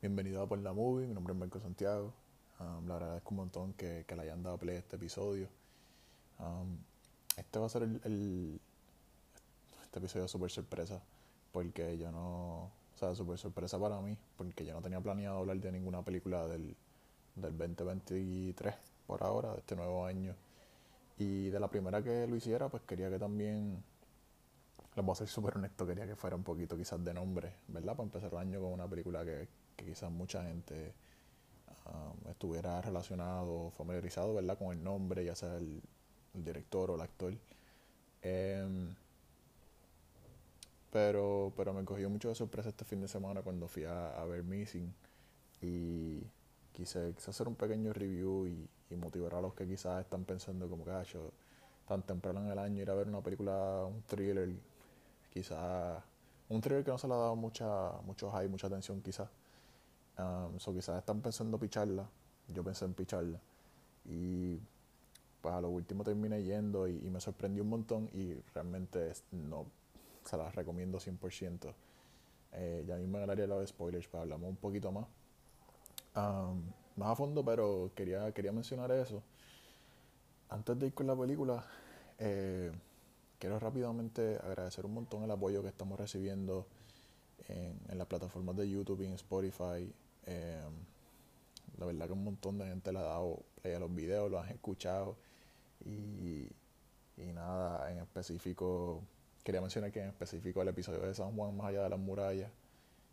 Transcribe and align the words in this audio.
Bienvenido 0.00 0.40
a 0.40 0.48
Por 0.48 0.60
la 0.60 0.72
Movie, 0.72 1.08
mi 1.08 1.14
nombre 1.14 1.34
es 1.34 1.40
Marco 1.40 1.58
Santiago. 1.58 2.14
Um, 2.60 2.86
le 2.86 2.92
agradezco 2.92 3.30
un 3.30 3.36
montón 3.36 3.72
que, 3.72 4.04
que, 4.06 4.14
le 4.14 4.22
hayan 4.22 4.44
dado 4.44 4.56
play 4.56 4.76
a 4.76 4.78
este 4.78 4.94
episodio. 4.94 5.48
Um, 6.38 6.78
este 7.36 7.58
va 7.58 7.66
a 7.66 7.68
ser 7.68 7.82
el, 7.82 8.00
el 8.04 8.60
este 9.82 9.98
episodio 9.98 10.28
súper 10.28 10.52
sorpresa, 10.52 11.02
porque 11.50 11.98
yo 11.98 12.12
no, 12.12 12.66
o 12.66 12.70
sea, 12.94 13.12
súper 13.16 13.38
sorpresa 13.38 13.76
para 13.80 14.00
mí, 14.00 14.16
porque 14.36 14.64
yo 14.64 14.72
no 14.72 14.80
tenía 14.80 15.00
planeado 15.00 15.38
hablar 15.38 15.56
de 15.56 15.72
ninguna 15.72 16.04
película 16.04 16.46
del, 16.46 16.76
del 17.34 17.58
2023 17.58 18.76
por 19.04 19.24
ahora, 19.24 19.50
de 19.54 19.58
este 19.58 19.74
nuevo 19.74 20.06
año. 20.06 20.36
Y 21.18 21.48
de 21.48 21.58
la 21.58 21.66
primera 21.66 22.04
que 22.04 22.24
lo 22.28 22.36
hiciera, 22.36 22.68
pues 22.68 22.84
quería 22.84 23.10
que 23.10 23.18
también 23.18 23.82
les 24.94 25.04
voy 25.04 25.12
a 25.12 25.16
ser 25.16 25.26
súper 25.26 25.56
honesto, 25.56 25.84
quería 25.84 26.06
que 26.06 26.14
fuera 26.14 26.36
un 26.36 26.44
poquito 26.44 26.76
quizás 26.76 27.04
de 27.04 27.12
nombre, 27.12 27.52
¿verdad? 27.66 27.96
Para 27.96 28.04
empezar 28.04 28.30
el 28.32 28.38
año 28.38 28.60
con 28.60 28.72
una 28.72 28.86
película 28.86 29.24
que, 29.24 29.48
que 29.78 29.86
quizás 29.86 30.10
mucha 30.10 30.42
gente 30.44 30.92
um, 31.86 32.30
estuviera 32.30 32.82
relacionado, 32.82 33.70
familiarizado, 33.70 34.34
¿verdad? 34.34 34.58
Con 34.58 34.76
el 34.76 34.82
nombre, 34.82 35.24
ya 35.24 35.34
sea 35.34 35.56
el, 35.56 35.80
director 36.34 36.90
o 36.90 36.96
el 36.96 37.00
actor. 37.00 37.34
Eh, 38.22 38.66
pero, 40.92 41.52
pero 41.56 41.72
me 41.72 41.84
cogió 41.84 42.10
mucho 42.10 42.28
de 42.28 42.34
sorpresa 42.34 42.68
este 42.70 42.84
fin 42.84 43.00
de 43.00 43.08
semana 43.08 43.42
cuando 43.42 43.68
fui 43.68 43.84
a, 43.84 44.24
ver 44.24 44.42
Missing 44.42 44.92
y 45.62 46.20
quise, 46.72 47.12
quise, 47.14 47.30
hacer 47.30 47.48
un 47.48 47.54
pequeño 47.54 47.92
review 47.92 48.46
y, 48.46 48.68
motivar 48.96 49.34
a 49.34 49.42
los 49.42 49.52
que 49.52 49.66
quizás 49.66 50.00
están 50.00 50.24
pensando 50.24 50.66
como 50.66 50.82
que 50.82 50.90
tan 51.86 52.02
temprano 52.02 52.40
en 52.40 52.50
el 52.50 52.58
año 52.58 52.82
ir 52.82 52.90
a 52.90 52.94
ver 52.94 53.06
una 53.06 53.20
película, 53.20 53.84
un 53.84 54.02
thriller 54.02 54.48
quizás 55.30 56.02
un 56.48 56.60
thriller 56.62 56.84
que 56.84 56.90
no 56.90 56.96
se 56.96 57.06
le 57.06 57.12
ha 57.12 57.18
dado 57.18 57.36
mucha, 57.36 57.92
mucho 58.06 58.30
hype, 58.32 58.48
mucha 58.48 58.66
atención 58.66 59.02
quizás. 59.02 59.28
Um, 60.18 60.58
so 60.58 60.74
quizás 60.74 60.98
están 60.98 61.20
pensando 61.20 61.58
picharla, 61.58 62.08
yo 62.48 62.64
pensé 62.64 62.84
en 62.84 62.94
picharla. 62.94 63.40
Y 64.04 64.58
pues 65.40 65.54
a 65.54 65.60
lo 65.60 65.70
último 65.70 66.02
terminé 66.02 66.42
yendo 66.42 66.88
y, 66.88 66.98
me 67.10 67.20
sorprendió 67.20 67.62
un 67.62 67.68
montón 67.68 68.10
y 68.12 68.34
realmente 68.52 69.12
no 69.30 69.66
se 70.24 70.36
las 70.36 70.54
recomiendo 70.54 70.98
100%. 70.98 71.72
Eh, 72.52 72.84
ya 72.86 72.96
mismo 72.96 73.18
en 73.18 73.24
el 73.24 73.30
área 73.30 73.46
de 73.46 73.48
los 73.48 73.68
spoilers, 73.68 74.08
pues 74.08 74.20
hablamos 74.22 74.48
un 74.50 74.56
poquito 74.56 74.90
más. 74.90 75.06
Um, 76.16 76.62
más 76.96 77.10
a 77.10 77.14
fondo, 77.14 77.44
pero 77.44 77.92
quería, 77.94 78.32
quería 78.32 78.50
mencionar 78.50 78.90
eso. 78.90 79.22
Antes 80.48 80.78
de 80.78 80.86
ir 80.86 80.94
con 80.94 81.06
la 81.06 81.14
película, 81.14 81.64
eh, 82.18 82.72
quiero 83.38 83.60
rápidamente 83.60 84.36
agradecer 84.42 84.84
un 84.84 84.94
montón 84.94 85.22
el 85.22 85.30
apoyo 85.30 85.62
que 85.62 85.68
estamos 85.68 86.00
recibiendo 86.00 86.66
en, 87.46 87.78
en 87.88 87.98
las 87.98 88.08
plataformas 88.08 88.56
de 88.56 88.68
YouTube 88.68 89.02
y 89.02 89.06
en 89.06 89.12
Spotify. 89.12 89.92
Eh, 90.28 90.62
la 91.78 91.86
verdad 91.86 92.06
que 92.06 92.12
un 92.12 92.24
montón 92.24 92.58
de 92.58 92.66
gente 92.66 92.92
le 92.92 92.98
ha 92.98 93.02
dado 93.02 93.42
play 93.60 93.74
a 93.74 93.78
los 93.78 93.94
videos, 93.94 94.30
lo 94.30 94.40
han 94.40 94.48
escuchado 94.48 95.16
y, 95.84 96.48
y 97.16 97.32
nada, 97.32 97.90
en 97.90 97.98
específico, 97.98 99.02
quería 99.44 99.60
mencionar 99.60 99.92
que 99.92 100.00
en 100.00 100.08
específico 100.08 100.60
el 100.62 100.68
episodio 100.68 101.00
de 101.00 101.14
San 101.14 101.34
Juan 101.36 101.56
más 101.56 101.68
allá 101.68 101.84
de 101.84 101.88
las 101.88 101.98
murallas 101.98 102.50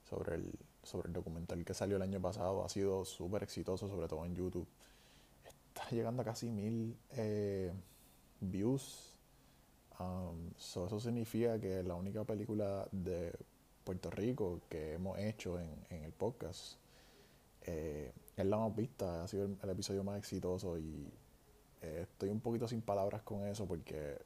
sobre 0.10 0.36
el, 0.36 0.52
sobre 0.84 1.08
el 1.08 1.14
documental 1.14 1.64
que 1.64 1.74
salió 1.74 1.96
el 1.98 2.02
año 2.02 2.22
pasado 2.22 2.66
ha 2.66 2.70
sido 2.70 3.06
súper 3.06 3.44
exitoso, 3.44 3.88
sobre 3.88 4.08
todo 4.08 4.26
en 4.26 4.36
YouTube. 4.36 4.68
Está 5.46 5.90
llegando 5.92 6.22
a 6.22 6.26
casi 6.26 6.50
mil 6.50 6.98
eh, 7.12 7.72
views 8.42 9.16
Um, 10.00 10.52
so 10.58 10.88
eso 10.88 11.00
significa 11.00 11.60
que 11.60 11.82
la 11.84 11.96
única 11.96 12.24
película 12.26 12.88
de 12.92 13.32
Puerto 13.84 14.10
Rico 14.10 14.62
que 14.70 14.94
hemos 14.94 15.18
hecho 15.20 15.58
en, 15.60 15.70
en 15.90 16.04
el 16.04 16.12
podcast 16.12 16.78
eh, 17.68 18.14
es 18.38 18.46
la 18.46 18.58
más 18.58 18.76
vista, 18.76 19.24
ha 19.24 19.28
sido 19.28 19.46
el, 19.46 19.70
episodio 19.70 20.04
más 20.04 20.18
exitoso 20.18 20.78
y 20.78 21.12
eh, 21.82 22.02
estoy 22.04 22.30
un 22.30 22.40
poquito 22.40 22.68
sin 22.68 22.82
palabras 22.82 23.24
con 23.24 23.44
eso 23.48 23.66
porque 23.66 24.18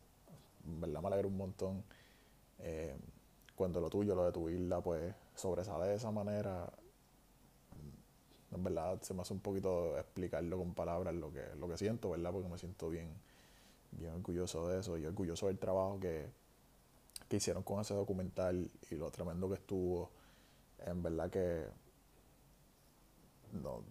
en 0.66 0.82
verdad 0.82 1.02
me 1.02 1.08
alegra 1.08 1.28
un 1.28 1.38
montón 1.38 1.84
eh, 2.60 2.96
cuando 3.56 3.80
lo 3.80 3.90
tuyo, 3.90 4.16
lo 4.16 4.26
de 4.26 4.32
tu 4.32 4.50
isla, 4.50 4.82
pues 4.82 5.14
sobresale 5.36 5.88
de 5.88 5.96
esa 5.96 6.12
manera. 6.12 6.72
En 8.52 8.64
verdad 8.64 9.00
se 9.02 9.14
me 9.14 9.22
hace 9.22 9.34
un 9.34 9.40
poquito 9.40 9.98
explicarlo 9.98 10.58
con 10.58 10.74
palabras 10.74 11.14
lo 11.14 11.32
que, 11.32 11.44
lo 11.58 11.68
que 11.68 11.78
siento, 11.78 12.10
¿verdad? 12.10 12.32
Porque 12.32 12.50
me 12.50 12.58
siento 12.58 12.90
bien 12.90 13.10
bien 13.92 14.14
orgulloso 14.14 14.68
de 14.68 14.80
eso 14.80 14.98
y 14.98 15.06
orgulloso 15.06 15.48
del 15.48 15.58
trabajo 15.58 16.00
que, 16.00 16.28
que 17.28 17.38
hicieron 17.38 17.64
con 17.64 17.80
ese 17.80 17.94
documental 17.94 18.70
y 18.90 18.96
lo 18.96 19.10
tremendo 19.12 19.48
que 19.50 19.56
estuvo. 19.56 20.12
En 20.86 21.04
verdad 21.04 21.30
que 21.30 21.66
no, 23.54 23.84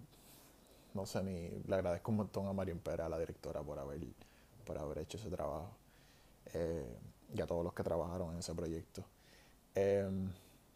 no 0.95 1.07
sé 1.07 1.23
ni 1.23 1.49
le 1.67 1.75
agradezco 1.75 2.11
un 2.11 2.19
montón 2.19 2.47
a 2.47 2.53
Marín 2.53 2.79
Pera, 2.79 3.09
la 3.09 3.19
directora, 3.19 3.63
por 3.63 3.79
haber, 3.79 4.01
por 4.65 4.79
haber 4.79 4.99
hecho 4.99 5.19
ese 5.19 5.31
trabajo 5.31 5.71
eh, 6.55 6.97
y 7.35 7.41
a 7.41 7.47
todos 7.47 7.65
los 7.65 7.73
que 7.75 7.83
trabajaron 7.83 8.33
en 8.33 8.39
ese 8.39 8.55
proyecto. 8.55 9.05
Eh, 9.75 10.09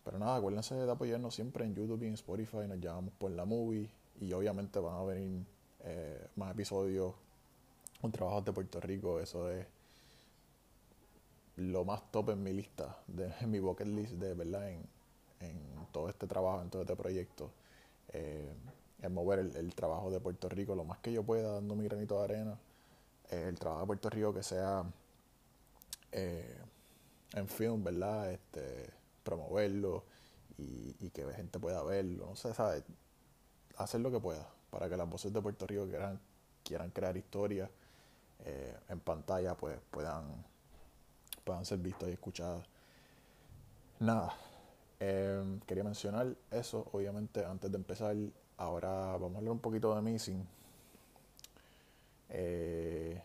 pero 0.04 0.19
nada, 0.19 0.37
acuérdense 0.37 0.75
de 0.75 0.91
apoyarnos 0.91 1.34
siempre 1.34 1.65
en 1.65 1.75
YouTube 1.75 2.03
y 2.03 2.06
en 2.06 2.15
Spotify, 2.15 2.66
nos 2.69 2.81
llamamos 2.81 3.15
por 3.15 3.31
la 3.31 3.44
movie 3.44 3.88
y 4.21 4.32
obviamente 4.32 4.78
van 4.81 4.97
a 4.97 5.03
venir 5.04 5.47
eh, 5.81 6.26
más 6.37 6.53
episodios 6.53 7.15
un 8.03 8.10
trabajo 8.10 8.42
de 8.42 8.53
Puerto 8.53 8.81
Rico, 8.81 9.21
eso 9.21 9.48
es 9.50 9.66
lo 11.56 11.84
más 11.84 12.10
top 12.10 12.31
en 12.31 12.42
mi 12.42 12.53
lista, 12.53 12.98
de, 13.06 13.32
en 13.41 13.50
mi 13.50 13.60
bucket 13.60 13.87
list 13.87 14.12
de 14.15 14.34
verdad, 14.34 14.69
en, 14.69 14.84
en 15.41 15.87
todo 15.92 16.09
este 16.09 16.26
trabajo, 16.26 16.62
en 16.62 16.71
todo 16.71 16.82
este 16.82 16.97
proyecto. 16.97 17.50
Eh, 18.12 18.52
es 19.00 19.10
mover 19.10 19.40
el, 19.40 19.74
trabajo 19.74 20.10
de 20.10 20.20
Puerto 20.20 20.48
Rico 20.48 20.74
lo 20.74 20.84
más 20.84 20.98
que 20.98 21.12
yo 21.12 21.24
pueda, 21.24 21.54
dando 21.54 21.74
mi 21.74 21.84
granito 21.84 22.18
de 22.18 22.24
arena. 22.24 22.58
Eh, 23.30 23.46
el 23.48 23.58
trabajo 23.58 23.82
de 23.82 23.86
Puerto 23.86 24.10
Rico 24.10 24.32
que 24.32 24.42
sea 24.42 24.84
eh, 26.12 26.56
en 27.34 27.48
film, 27.48 27.82
¿verdad? 27.82 28.30
Este, 28.30 28.90
promoverlo 29.24 30.04
y, 30.58 30.94
y, 31.00 31.10
que 31.10 31.24
gente 31.32 31.58
pueda 31.58 31.82
verlo, 31.82 32.26
no 32.26 32.36
sé, 32.36 32.54
¿sabes? 32.54 32.84
Hacer 33.76 34.00
lo 34.00 34.10
que 34.10 34.20
pueda 34.20 34.46
para 34.70 34.88
que 34.88 34.96
las 34.96 35.08
voces 35.08 35.32
de 35.32 35.40
Puerto 35.40 35.66
Rico 35.66 35.86
quieran, 35.86 36.20
quieran 36.64 36.90
crear 36.90 37.16
historias 37.16 37.68
eh, 38.44 38.76
en 38.88 38.98
pantalla 39.00 39.54
pues 39.54 39.78
puedan, 39.90 40.24
puedan 41.44 41.64
ser 41.64 41.78
vistos 41.78 42.08
y 42.08 42.12
escuchadas. 42.12 42.66
Nada, 44.00 44.34
eh, 45.04 45.58
quería 45.66 45.82
mencionar 45.82 46.32
eso, 46.52 46.86
obviamente, 46.92 47.44
antes 47.44 47.68
de 47.72 47.76
empezar. 47.76 48.14
Ahora 48.56 49.16
vamos 49.16 49.34
a 49.34 49.38
hablar 49.38 49.50
un 49.50 49.58
poquito 49.58 49.92
de 49.96 50.00
Missing. 50.00 50.46
Eh, 52.28 53.20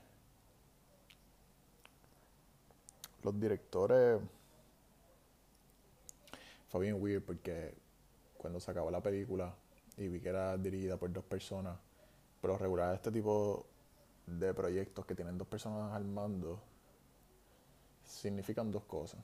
los 3.22 3.40
directores 3.40 4.20
fue 6.68 6.82
bien 6.82 7.00
weird 7.00 7.22
porque 7.22 7.76
cuando 8.40 8.60
se 8.60 8.72
acabó 8.72 8.90
la 8.90 9.02
película 9.04 9.54
y 9.98 10.08
vi 10.08 10.20
que 10.20 10.30
era 10.30 10.58
dirigida 10.58 10.98
por 10.98 11.14
dos 11.14 11.26
personas, 11.26 11.78
pero 12.42 12.58
regular 12.58 12.96
este 12.96 13.12
tipo 13.12 13.68
de 14.26 14.52
proyectos 14.52 15.06
que 15.06 15.14
tienen 15.14 15.38
dos 15.38 15.48
personas 15.48 15.94
al 15.94 16.06
mando 16.06 16.60
significan 18.04 18.72
dos 18.72 18.86
cosas. 18.86 19.20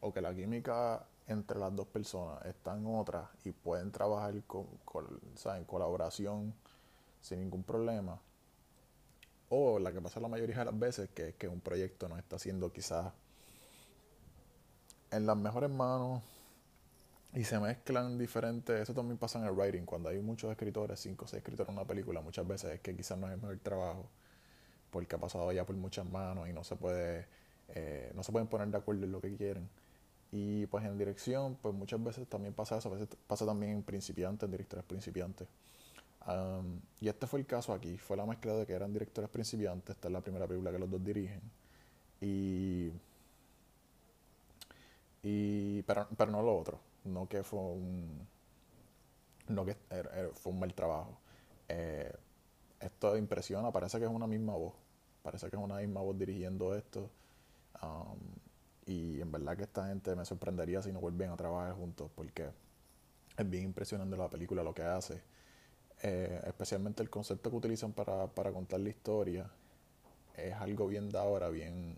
O 0.00 0.12
que 0.12 0.20
la 0.20 0.34
química 0.34 1.06
entre 1.26 1.58
las 1.58 1.74
dos 1.74 1.86
personas 1.86 2.44
está 2.44 2.76
en 2.76 2.86
otra 2.86 3.30
y 3.44 3.52
pueden 3.52 3.90
trabajar 3.90 4.42
con, 4.44 4.66
con, 4.84 5.20
en 5.44 5.64
colaboración 5.64 6.54
sin 7.20 7.40
ningún 7.40 7.62
problema. 7.62 8.20
O 9.48 9.78
la 9.78 9.92
que 9.92 10.00
pasa 10.00 10.20
la 10.20 10.28
mayoría 10.28 10.58
de 10.58 10.64
las 10.64 10.78
veces, 10.78 11.10
que 11.10 11.28
es 11.28 11.34
que 11.34 11.48
un 11.48 11.60
proyecto 11.60 12.08
no 12.08 12.16
está 12.18 12.38
siendo 12.38 12.72
quizás 12.72 13.12
en 15.10 15.26
las 15.26 15.36
mejores 15.36 15.70
manos 15.70 16.22
y 17.34 17.44
se 17.44 17.58
mezclan 17.58 18.18
diferentes. 18.18 18.80
Eso 18.80 18.94
también 18.94 19.18
pasa 19.18 19.38
en 19.38 19.46
el 19.46 19.52
writing. 19.52 19.84
Cuando 19.84 20.08
hay 20.08 20.20
muchos 20.20 20.50
escritores, 20.50 21.00
cinco 21.00 21.24
o 21.24 21.28
seis 21.28 21.38
escritores 21.38 21.68
en 21.68 21.76
una 21.76 21.86
película, 21.86 22.20
muchas 22.20 22.46
veces 22.46 22.74
es 22.74 22.80
que 22.80 22.96
quizás 22.96 23.18
no 23.18 23.28
es 23.28 23.34
el 23.34 23.40
mejor 23.40 23.58
trabajo 23.58 24.08
porque 24.90 25.16
ha 25.16 25.18
pasado 25.18 25.50
ya 25.50 25.66
por 25.66 25.74
muchas 25.74 26.06
manos 26.06 26.48
y 26.48 26.52
no 26.52 26.62
se 26.62 26.76
puede 26.76 27.26
eh, 27.68 28.12
no 28.14 28.22
se 28.22 28.30
pueden 28.30 28.48
poner 28.48 28.68
de 28.68 28.78
acuerdo 28.78 29.04
en 29.04 29.12
lo 29.12 29.20
que 29.20 29.34
quieren. 29.36 29.68
Y 30.36 30.66
pues 30.66 30.84
en 30.84 30.98
dirección, 30.98 31.56
pues 31.62 31.72
muchas 31.76 32.02
veces 32.02 32.26
también 32.26 32.52
pasa 32.54 32.76
eso, 32.76 32.88
a 32.88 32.92
veces 32.92 33.08
pasa 33.28 33.46
también 33.46 33.70
en 33.70 33.82
principiantes, 33.84 34.44
en 34.44 34.50
directores 34.50 34.84
principiantes. 34.84 35.46
Y 37.00 37.08
este 37.08 37.28
fue 37.28 37.38
el 37.38 37.46
caso 37.46 37.72
aquí, 37.72 37.96
fue 37.98 38.16
la 38.16 38.26
mezcla 38.26 38.54
de 38.54 38.66
que 38.66 38.72
eran 38.72 38.92
directores 38.92 39.30
principiantes, 39.30 39.94
esta 39.94 40.08
es 40.08 40.12
la 40.12 40.20
primera 40.20 40.48
película 40.48 40.72
que 40.72 40.78
los 40.80 40.90
dos 40.90 41.04
dirigen. 41.04 41.40
Y, 42.20 42.90
y 45.22 45.82
pero, 45.82 46.08
pero 46.16 46.32
no 46.32 46.42
lo 46.42 46.58
otro, 46.58 46.80
no 47.04 47.28
que 47.28 47.44
fue 47.44 47.60
un 47.60 48.26
no 49.50 49.64
que 49.64 49.76
fue 50.34 50.52
un 50.52 50.58
mal 50.58 50.74
trabajo. 50.74 51.16
Eh, 51.68 52.12
esto 52.80 53.16
impresiona, 53.16 53.70
parece 53.70 54.00
que 54.00 54.04
es 54.06 54.10
una 54.10 54.26
misma 54.26 54.54
voz, 54.54 54.74
parece 55.22 55.48
que 55.48 55.54
es 55.54 55.62
una 55.62 55.76
misma 55.76 56.00
voz 56.00 56.18
dirigiendo 56.18 56.74
esto. 56.74 57.08
Y 58.86 59.20
en 59.20 59.32
verdad 59.32 59.56
que 59.56 59.64
esta 59.64 59.86
gente 59.86 60.14
me 60.14 60.24
sorprendería 60.24 60.82
si 60.82 60.92
no 60.92 61.00
vuelven 61.00 61.30
a 61.30 61.36
trabajar 61.36 61.74
juntos, 61.74 62.10
porque 62.14 62.50
es 63.36 63.50
bien 63.50 63.64
impresionante 63.64 64.16
la 64.16 64.28
película, 64.28 64.62
lo 64.62 64.74
que 64.74 64.82
hace. 64.82 65.22
Eh, 66.02 66.40
especialmente 66.46 67.02
el 67.02 67.10
concepto 67.10 67.50
que 67.50 67.56
utilizan 67.56 67.92
para, 67.92 68.26
para, 68.26 68.52
contar 68.52 68.80
la 68.80 68.90
historia. 68.90 69.50
Es 70.36 70.54
algo 70.54 70.86
bien 70.86 71.10
de 71.10 71.18
ahora, 71.18 71.48
bien, 71.48 71.96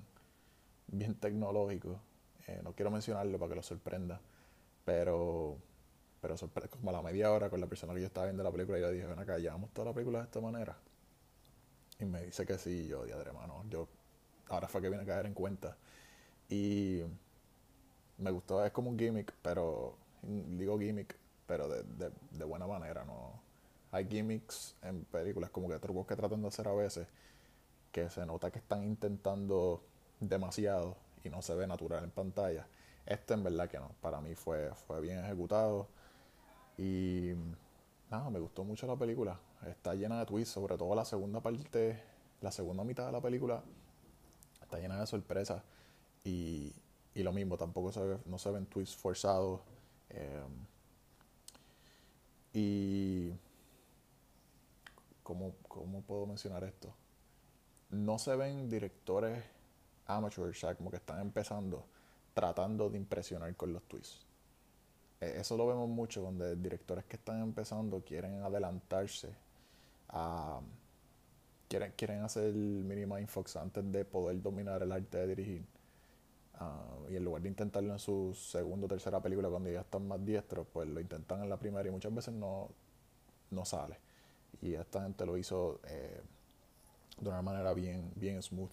bien 0.86 1.14
tecnológico. 1.16 2.00
Eh, 2.46 2.60
no 2.62 2.72
quiero 2.72 2.90
mencionarlo 2.90 3.38
para 3.38 3.50
que 3.50 3.56
lo 3.56 3.62
sorprenda, 3.62 4.20
pero, 4.84 5.56
pero 6.20 6.36
como 6.70 6.90
a 6.90 6.92
la 6.92 7.02
media 7.02 7.32
hora 7.32 7.50
con 7.50 7.60
la 7.60 7.66
persona 7.66 7.94
que 7.94 8.00
yo 8.00 8.06
estaba 8.06 8.26
viendo 8.26 8.44
la 8.44 8.52
película, 8.52 8.78
yo 8.78 8.90
dije, 8.90 9.06
ven 9.06 9.18
acá, 9.18 9.38
llevamos 9.38 9.70
toda 9.72 9.86
la 9.86 9.94
película 9.94 10.20
de 10.20 10.24
esta 10.26 10.40
manera. 10.40 10.76
Y 11.98 12.04
me 12.04 12.22
dice 12.22 12.46
que 12.46 12.58
sí, 12.58 12.86
yo, 12.86 13.04
diadre, 13.04 13.30
hermano, 13.30 13.64
yo 13.68 13.88
ahora 14.48 14.68
fue 14.68 14.82
que 14.82 14.88
vine 14.90 15.02
a 15.02 15.06
caer 15.06 15.26
en 15.26 15.34
cuenta. 15.34 15.76
Y 16.48 17.02
me 18.18 18.30
gustó, 18.30 18.64
es 18.64 18.72
como 18.72 18.90
un 18.90 18.98
gimmick, 18.98 19.32
pero 19.42 19.96
digo 20.22 20.78
gimmick, 20.78 21.16
pero 21.46 21.68
de, 21.68 22.10
de, 22.32 22.44
buena 22.44 22.66
manera, 22.66 23.04
no 23.04 23.40
hay 23.92 24.06
gimmicks 24.08 24.74
en 24.82 25.04
películas 25.04 25.50
como 25.50 25.68
que 25.68 25.78
trucos 25.78 26.06
que 26.06 26.16
tratan 26.16 26.42
de 26.42 26.48
hacer 26.48 26.68
a 26.68 26.72
veces 26.72 27.06
que 27.92 28.10
se 28.10 28.26
nota 28.26 28.50
que 28.50 28.58
están 28.58 28.84
intentando 28.84 29.82
demasiado 30.20 30.96
y 31.24 31.30
no 31.30 31.42
se 31.42 31.54
ve 31.54 31.66
natural 31.66 32.04
en 32.04 32.10
pantalla. 32.10 32.66
Este 33.06 33.34
en 33.34 33.42
verdad 33.42 33.68
que 33.68 33.78
no, 33.78 33.90
para 34.00 34.20
mí 34.20 34.34
fue, 34.34 34.72
fue 34.86 35.00
bien 35.00 35.24
ejecutado 35.24 35.88
y 36.76 37.32
nada, 38.10 38.28
me 38.30 38.38
gustó 38.38 38.64
mucho 38.64 38.86
la 38.86 38.96
película. 38.96 39.38
Está 39.66 39.94
llena 39.94 40.18
de 40.18 40.26
twists, 40.26 40.52
sobre 40.54 40.76
todo 40.76 40.94
la 40.94 41.04
segunda 41.04 41.40
parte, 41.40 42.02
la 42.40 42.50
segunda 42.50 42.84
mitad 42.84 43.06
de 43.06 43.12
la 43.12 43.20
película 43.20 43.62
está 44.60 44.78
llena 44.78 45.00
de 45.00 45.06
sorpresas 45.06 45.62
y, 46.26 46.72
y 47.14 47.22
lo 47.22 47.32
mismo, 47.32 47.56
tampoco 47.56 47.92
se 47.92 48.18
no 48.26 48.38
se 48.38 48.50
ven 48.50 48.66
twists 48.66 48.96
forzados. 48.96 49.60
Eh, 50.10 50.44
y 52.52 53.32
¿cómo, 55.22 55.54
¿cómo 55.68 56.02
puedo 56.02 56.26
mencionar 56.26 56.64
esto? 56.64 56.92
No 57.90 58.18
se 58.18 58.34
ven 58.34 58.68
directores 58.68 59.42
amateurs, 60.06 60.56
o 60.56 60.60
sea, 60.60 60.74
como 60.74 60.90
que 60.90 60.96
están 60.96 61.20
empezando, 61.20 61.84
tratando 62.34 62.90
de 62.90 62.98
impresionar 62.98 63.54
con 63.54 63.72
los 63.72 63.82
twists. 63.84 64.26
E, 65.20 65.40
eso 65.40 65.56
lo 65.56 65.66
vemos 65.66 65.88
mucho 65.88 66.22
donde 66.22 66.56
directores 66.56 67.04
que 67.04 67.16
están 67.16 67.40
empezando 67.40 68.02
quieren 68.04 68.42
adelantarse 68.42 69.32
a... 70.08 70.60
Quieren, 71.68 71.92
quieren 71.96 72.22
hacer 72.22 72.44
el 72.44 72.84
mini 72.84 73.06
mindfox 73.06 73.56
antes 73.56 73.90
de 73.90 74.04
poder 74.04 74.40
dominar 74.40 74.82
el 74.82 74.92
arte 74.92 75.18
de 75.18 75.26
dirigir. 75.26 75.75
Uh, 76.58 77.10
y 77.10 77.16
en 77.16 77.24
lugar 77.24 77.42
de 77.42 77.48
intentarlo 77.48 77.92
en 77.92 77.98
su 77.98 78.32
segunda 78.34 78.86
o 78.86 78.88
tercera 78.88 79.20
película 79.20 79.48
cuando 79.50 79.70
ya 79.70 79.80
están 79.80 80.08
más 80.08 80.24
diestros, 80.24 80.66
pues 80.72 80.88
lo 80.88 81.00
intentan 81.00 81.42
en 81.42 81.50
la 81.50 81.58
primera 81.58 81.86
y 81.86 81.92
muchas 81.92 82.14
veces 82.14 82.32
no, 82.32 82.70
no 83.50 83.64
sale 83.64 83.98
y 84.62 84.74
esta 84.74 85.02
gente 85.02 85.26
lo 85.26 85.36
hizo 85.36 85.80
eh, 85.88 86.20
de 87.18 87.28
una 87.28 87.42
manera 87.42 87.72
bien, 87.74 88.12
bien 88.14 88.42
smooth. 88.42 88.70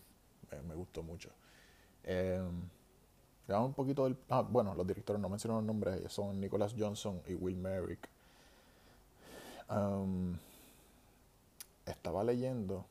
me 0.67 0.75
gustó 0.75 1.03
mucho. 1.03 1.29
Eh, 2.03 2.41
un 3.47 3.73
poquito 3.73 4.05
del. 4.05 4.17
Ah, 4.29 4.41
bueno, 4.41 4.73
los 4.73 4.87
directores 4.87 5.21
no 5.21 5.29
mencionaron 5.29 5.65
los 5.65 5.75
nombres, 5.75 6.11
son 6.11 6.39
Nicholas 6.39 6.73
Johnson 6.77 7.21
y 7.27 7.35
Will 7.35 7.57
Merrick. 7.57 8.09
Um, 9.69 10.37
estaba 11.85 12.23
leyendo, 12.23 12.85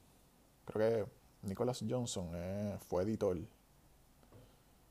creo 0.64 1.06
que 1.06 1.12
Nicholas 1.48 1.84
Johnson 1.88 2.30
eh, 2.34 2.78
fue 2.88 3.02
editor. 3.04 3.38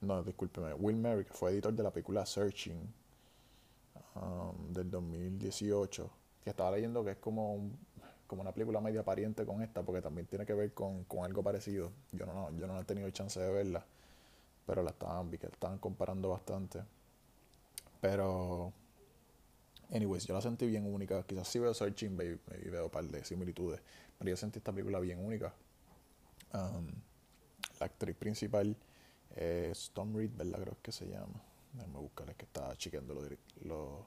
No, 0.02 0.24
discúlpeme, 0.24 0.74
Will 0.74 0.98
Merrick 0.98 1.32
fue 1.32 1.52
editor 1.52 1.74
de 1.74 1.84
la 1.84 1.92
película 1.92 2.26
Searching 2.26 2.94
um, 4.16 4.74
del 4.74 4.90
2018. 4.90 6.10
Que 6.44 6.50
estaba 6.50 6.72
leyendo 6.72 7.04
que 7.06 7.12
es 7.12 7.18
como 7.18 7.70
como 8.32 8.44
una 8.44 8.54
película 8.54 8.80
media 8.80 9.04
pariente 9.04 9.46
con 9.46 9.62
esta, 9.62 9.84
porque 9.84 10.02
también 10.02 10.26
tiene 10.26 10.46
que 10.46 10.54
ver 10.54 10.74
con, 10.74 11.06
algo 11.22 11.44
parecido. 11.44 11.92
Yo 12.14 12.26
no, 12.26 12.50
yo 12.58 12.66
no 12.66 12.80
he 12.80 12.86
tenido 12.86 13.10
chance 13.10 13.38
de 13.38 13.52
verla, 13.52 13.86
pero 14.66 14.82
la 14.84 14.92
estaban, 14.92 15.30
vi 15.30 15.38
que 15.38 15.48
estaban 15.48 15.78
comparando 15.80 16.30
bastante. 16.30 16.82
Pero, 18.00 18.72
anyways, 19.92 20.26
yo 20.26 20.34
la 20.34 20.40
sentí 20.40 20.66
bien 20.66 20.86
única. 20.86 21.24
Quizás 21.24 21.46
si 21.50 21.60
veo 21.60 21.74
Searching 21.74 22.14
y 22.64 22.70
veo 22.70 22.86
un 22.86 22.90
par 22.90 23.04
de 23.04 23.22
similitudes, 23.26 23.82
pero 24.18 24.30
yo 24.30 24.38
sentí 24.38 24.60
esta 24.60 24.72
película 24.72 25.02
bien 25.02 25.20
única. 25.20 25.54
Um, 26.54 26.88
la 27.82 27.86
actriz 27.88 28.16
principal 28.16 28.78
Tom 29.94 30.16
Reed, 30.16 30.32
¿verdad? 30.36 30.62
Creo 30.62 30.78
que 30.82 30.92
se 30.92 31.08
llama. 31.08 31.42
Déjame 31.74 32.00
buscar, 32.00 32.30
es 32.30 32.36
que 32.36 32.46
estaba 32.46 32.76
chequeando 32.76 33.14
los, 33.14 33.30
los, 33.64 34.06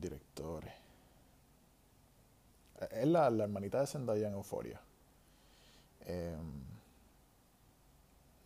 directores. 0.00 0.72
Es 2.90 3.06
la, 3.06 3.26
hermanita 3.26 3.80
de 3.80 3.86
Zendaya 3.86 4.28
en 4.28 4.34
Euforia. 4.34 4.80
Eh, 6.06 6.36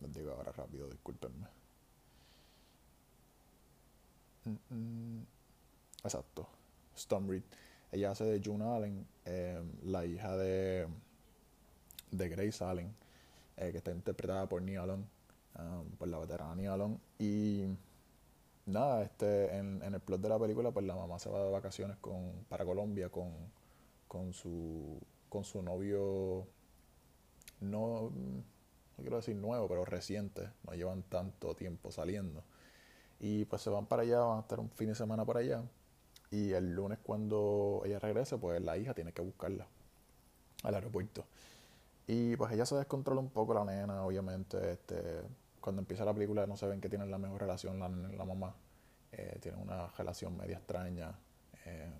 les 0.01 0.13
digo 0.13 0.31
ahora 0.31 0.51
rápido, 0.51 0.89
discúlpenme. 0.89 1.47
Mm, 4.45 4.75
mm, 4.75 5.25
exacto. 6.03 6.47
Storm 6.95 7.29
Reed. 7.29 7.43
Ella 7.91 8.11
hace 8.11 8.23
de 8.25 8.41
June 8.43 8.63
Allen, 8.63 9.07
em, 9.25 9.71
la 9.83 10.05
hija 10.05 10.35
de, 10.37 10.87
de 12.11 12.29
Grace 12.29 12.63
Allen, 12.63 12.93
eh, 13.59 13.71
que 13.71 13.77
está 13.77 13.91
interpretada 13.91 14.49
por 14.49 14.61
Nia 14.61 14.85
Long, 14.85 15.03
por 15.97 16.07
la 16.07 16.17
veterana 16.17 16.55
Nia 16.55 16.75
Long. 16.75 16.97
Y 17.19 17.65
nada, 18.65 19.03
este, 19.03 19.55
en, 19.55 19.83
en, 19.83 19.93
el 19.93 19.99
plot 19.99 20.21
de 20.21 20.29
la 20.29 20.39
película, 20.39 20.71
pues 20.71 20.85
la 20.85 20.95
mamá 20.95 21.19
se 21.19 21.29
va 21.29 21.43
de 21.43 21.51
vacaciones 21.51 21.97
con, 21.97 22.45
para 22.49 22.65
Colombia 22.65 23.09
con 23.09 23.31
con 24.09 24.33
su, 24.33 24.99
con 25.29 25.45
su 25.45 25.61
novio, 25.61 26.47
no, 27.61 28.09
no 28.09 29.01
quiero 29.01 29.17
decir 29.17 29.35
nuevo, 29.35 29.69
pero 29.69 29.85
reciente, 29.85 30.49
no 30.65 30.73
llevan 30.73 31.03
tanto 31.03 31.55
tiempo 31.55 31.91
saliendo. 31.91 32.43
Y 33.19 33.45
pues 33.45 33.61
se 33.61 33.69
van 33.69 33.85
para 33.85 34.01
allá, 34.01 34.19
van 34.19 34.39
a 34.39 34.41
estar 34.41 34.59
un 34.59 34.71
fin 34.71 34.87
de 34.89 34.95
semana 34.95 35.25
para 35.25 35.41
allá. 35.41 35.63
Y 36.31 36.53
el 36.53 36.73
lunes 36.73 36.97
cuando 37.03 37.83
ella 37.85 37.99
regrese, 37.99 38.37
pues 38.37 38.61
la 38.61 38.77
hija 38.77 38.95
tiene 38.95 39.13
que 39.13 39.21
buscarla 39.21 39.67
al 40.63 40.73
aeropuerto. 40.73 41.25
Y 42.11 42.35
pues 42.37 42.51
ella 42.51 42.65
se 42.65 42.75
descontrola 42.75 43.21
un 43.21 43.29
poco 43.29 43.53
la 43.53 43.63
nena, 43.63 44.03
obviamente. 44.03 44.71
Este, 44.71 45.21
cuando 45.61 45.81
empieza 45.83 46.03
la 46.03 46.13
película 46.13 46.47
no 46.47 46.57
se 46.57 46.65
ven 46.65 46.81
que 46.81 46.89
tienen 46.89 47.11
la 47.11 47.19
mejor 47.19 47.41
relación 47.41 47.77
la, 47.77 47.87
la 47.87 48.25
mamá. 48.25 48.55
Eh, 49.11 49.37
tienen 49.39 49.61
una 49.61 49.85
relación 49.89 50.35
media 50.35 50.57
extraña. 50.57 51.13
Eh, 51.65 51.93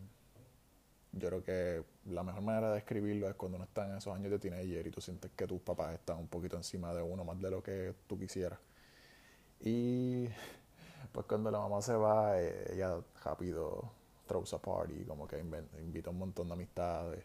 yo 1.12 1.28
creo 1.28 1.44
que 1.44 1.84
la 2.08 2.24
mejor 2.24 2.42
manera 2.42 2.70
de 2.70 2.76
describirlo 2.78 3.30
es 3.30 3.36
cuando 3.36 3.58
uno 3.58 3.66
está 3.66 3.86
en 3.86 3.98
esos 3.98 4.12
años 4.16 4.32
de 4.32 4.40
teenager 4.40 4.88
y 4.88 4.90
tú 4.90 5.00
sientes 5.00 5.30
que 5.36 5.46
tus 5.46 5.62
papás 5.62 5.94
están 5.94 6.18
un 6.18 6.28
poquito 6.28 6.58
encima 6.58 6.92
de 6.92 7.04
uno, 7.04 7.24
más 7.24 7.40
de 7.40 7.52
lo 7.52 7.62
que 7.62 7.94
tú 8.08 8.18
quisieras. 8.18 8.58
Y 9.60 10.28
pues 11.12 11.28
cuando 11.28 11.52
la 11.52 11.60
mamá 11.60 11.84
se 11.84 11.94
va, 11.94 12.42
eh, 12.42 12.74
ella 12.74 12.98
rápido 13.24 13.92
throws 14.26 14.56
a 14.56 14.58
party, 14.60 15.06
como 15.06 15.28
que 15.28 15.38
invita 15.38 16.10
a 16.10 16.14
un 16.14 16.18
montón 16.18 16.48
de 16.48 16.54
amistades. 16.56 17.24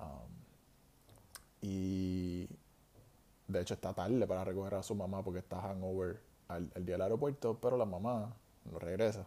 Um, 0.00 0.47
y 1.60 2.48
de 3.48 3.60
hecho 3.60 3.74
está 3.74 3.94
tarde 3.94 4.26
para 4.26 4.44
recoger 4.44 4.74
a 4.74 4.82
su 4.82 4.94
mamá 4.94 5.22
porque 5.22 5.40
está 5.40 5.60
hangover 5.60 6.20
al, 6.48 6.70
día 6.84 6.94
del 6.94 7.02
aeropuerto, 7.02 7.58
pero 7.60 7.76
la 7.76 7.84
mamá 7.84 8.34
no 8.70 8.78
regresa. 8.78 9.26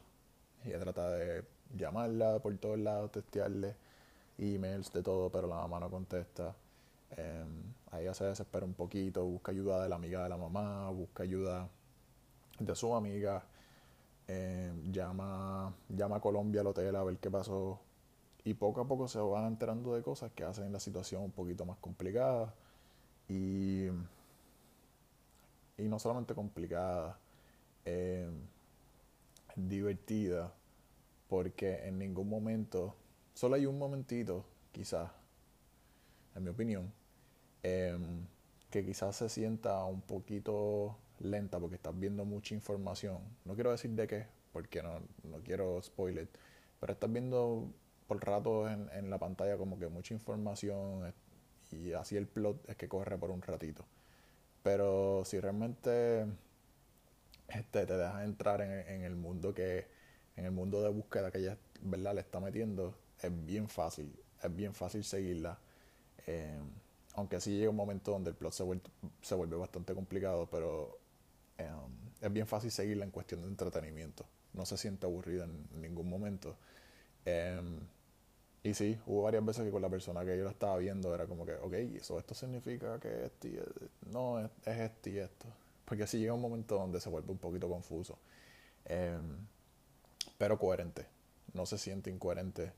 Ella 0.63 0.79
trata 0.79 1.09
de 1.09 1.43
llamarla 1.75 2.39
por 2.39 2.55
todos 2.57 2.79
lados, 2.79 3.11
testearle 3.11 3.75
emails 4.37 4.91
de 4.93 5.03
todo, 5.03 5.29
pero 5.29 5.47
la 5.47 5.55
mamá 5.55 5.79
no 5.79 5.89
contesta. 5.89 6.55
Eh, 7.17 7.45
ahí 7.91 8.03
ella 8.03 8.13
se 8.13 8.25
desespera 8.25 8.65
un 8.65 8.73
poquito, 8.73 9.23
busca 9.25 9.51
ayuda 9.51 9.83
de 9.83 9.89
la 9.89 9.95
amiga 9.95 10.23
de 10.23 10.29
la 10.29 10.37
mamá, 10.37 10.89
busca 10.91 11.23
ayuda 11.23 11.67
de 12.59 12.75
su 12.75 12.95
amiga, 12.95 13.43
em, 14.27 14.91
llama, 14.91 15.73
llama 15.89 16.17
a 16.17 16.21
Colombia 16.21 16.61
al 16.61 16.67
hotel 16.67 16.95
a 16.95 17.03
ver 17.03 17.17
qué 17.17 17.29
pasó 17.29 17.79
y 18.43 18.53
poco 18.53 18.81
a 18.81 18.87
poco 18.87 19.07
se 19.07 19.19
van 19.19 19.45
enterando 19.45 19.95
de 19.95 20.01
cosas 20.01 20.31
que 20.31 20.43
hacen 20.43 20.71
la 20.71 20.79
situación 20.79 21.23
un 21.23 21.31
poquito 21.31 21.65
más 21.65 21.77
complicada 21.77 22.53
y, 23.29 23.85
y 25.77 25.83
no 25.87 25.99
solamente 25.99 26.33
complicada, 26.33 27.19
em, 27.85 28.33
divertida 29.55 30.53
porque 31.27 31.87
en 31.87 31.97
ningún 31.97 32.27
momento, 32.29 32.95
solo 33.33 33.55
hay 33.55 33.65
un 33.65 33.77
momentito, 33.77 34.43
quizás, 34.71 35.09
en 36.35 36.43
mi 36.43 36.49
opinión, 36.49 36.91
em, 37.63 38.25
que 38.69 38.85
quizás 38.85 39.15
se 39.15 39.29
sienta 39.29 39.83
un 39.85 40.01
poquito 40.01 40.97
lenta 41.19 41.59
porque 41.59 41.75
estás 41.75 41.97
viendo 41.97 42.25
mucha 42.25 42.53
información. 42.55 43.19
No 43.45 43.55
quiero 43.55 43.71
decir 43.71 43.91
de 43.91 44.07
qué, 44.07 44.27
porque 44.51 44.81
no, 44.83 44.99
no 45.23 45.37
quiero 45.43 45.81
spoiler, 45.81 46.27
pero 46.79 46.93
estás 46.93 47.11
viendo 47.11 47.67
por 48.11 48.25
rato 48.25 48.69
en, 48.69 48.89
en 48.91 49.09
la 49.09 49.17
pantalla 49.19 49.55
como 49.55 49.79
que 49.79 49.87
mucha 49.87 50.13
información 50.13 51.13
y 51.71 51.93
así 51.93 52.17
el 52.17 52.27
plot 52.27 52.69
es 52.69 52.75
que 52.75 52.89
corre 52.89 53.17
por 53.17 53.31
un 53.31 53.41
ratito. 53.41 53.85
Pero 54.63 55.23
si 55.23 55.39
realmente 55.39 56.25
este, 57.47 57.85
te 57.85 57.95
dejas 57.95 58.25
entrar 58.25 58.59
en, 58.59 58.71
en 58.71 59.03
el 59.03 59.15
mundo 59.15 59.53
que 59.53 59.87
en 60.35 60.43
el 60.43 60.51
mundo 60.51 60.81
de 60.81 60.89
búsqueda 60.89 61.31
que 61.31 61.37
ella 61.37 61.57
¿verdad? 61.83 62.13
le 62.15 62.19
está 62.19 62.41
metiendo, 62.41 62.93
es 63.21 63.31
bien 63.45 63.69
fácil, 63.69 64.13
es 64.43 64.53
bien 64.53 64.73
fácil 64.73 65.05
seguirla. 65.05 65.57
Eh, 66.27 66.59
aunque 67.13 67.39
sí 67.39 67.55
llega 67.55 67.69
un 67.69 67.77
momento 67.77 68.11
donde 68.11 68.31
el 68.31 68.35
plot 68.35 68.51
se 68.51 68.63
vuelve, 68.63 68.83
se 69.21 69.35
vuelve 69.35 69.55
bastante 69.55 69.93
complicado, 69.93 70.49
pero 70.51 70.99
eh, 71.57 71.71
es 72.19 72.33
bien 72.33 72.45
fácil 72.45 72.71
seguirla 72.71 73.05
en 73.05 73.11
cuestión 73.11 73.41
de 73.41 73.47
entretenimiento. 73.47 74.25
No 74.51 74.65
se 74.65 74.75
siente 74.75 75.05
aburrida 75.05 75.45
en 75.45 75.81
ningún 75.81 76.09
momento. 76.09 76.57
Eh, 77.23 77.61
y 78.63 78.73
sí, 78.75 78.99
hubo 79.07 79.23
varias 79.23 79.43
veces 79.43 79.65
que 79.65 79.71
con 79.71 79.81
la 79.81 79.89
persona 79.89 80.23
que 80.23 80.37
yo 80.37 80.43
la 80.43 80.51
estaba 80.51 80.77
viendo 80.77 81.13
era 81.15 81.25
como 81.25 81.45
que, 81.45 81.55
ok, 81.55 81.73
eso 81.73 82.19
esto 82.19 82.35
significa 82.35 82.99
que 82.99 83.25
esto 83.25 83.47
y 83.47 83.59
no, 84.11 84.39
es, 84.39 84.49
es 84.65 84.79
esto 84.79 85.09
y 85.09 85.17
esto. 85.17 85.47
Porque 85.85 86.07
sí 86.07 86.19
llega 86.19 86.33
un 86.33 86.41
momento 86.41 86.75
donde 86.75 86.99
se 86.99 87.09
vuelve 87.09 87.31
un 87.31 87.37
poquito 87.39 87.67
confuso. 87.69 88.17
pero 90.37 90.57
coherente. 90.57 91.05
No 91.53 91.65
se 91.65 91.77
siente 91.77 92.09
incoherente. 92.09 92.71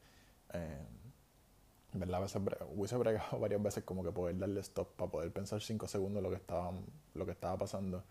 veces 1.93 2.41
hubiese 2.73 2.97
bregado 2.97 3.39
varias 3.39 3.61
veces 3.61 3.83
como 3.83 4.03
que 4.03 4.11
poder 4.11 4.37
darle 4.37 4.61
stop 4.61 4.95
para 4.95 5.11
poder 5.11 5.31
pensar 5.31 5.61
cinco 5.61 5.87
segundos 5.87 6.23
lo 6.23 6.29
que 6.29 6.37
estaba, 6.37 6.71
lo 7.13 7.25
que 7.25 7.31
estaba 7.31 7.57
pasando. 7.57 8.03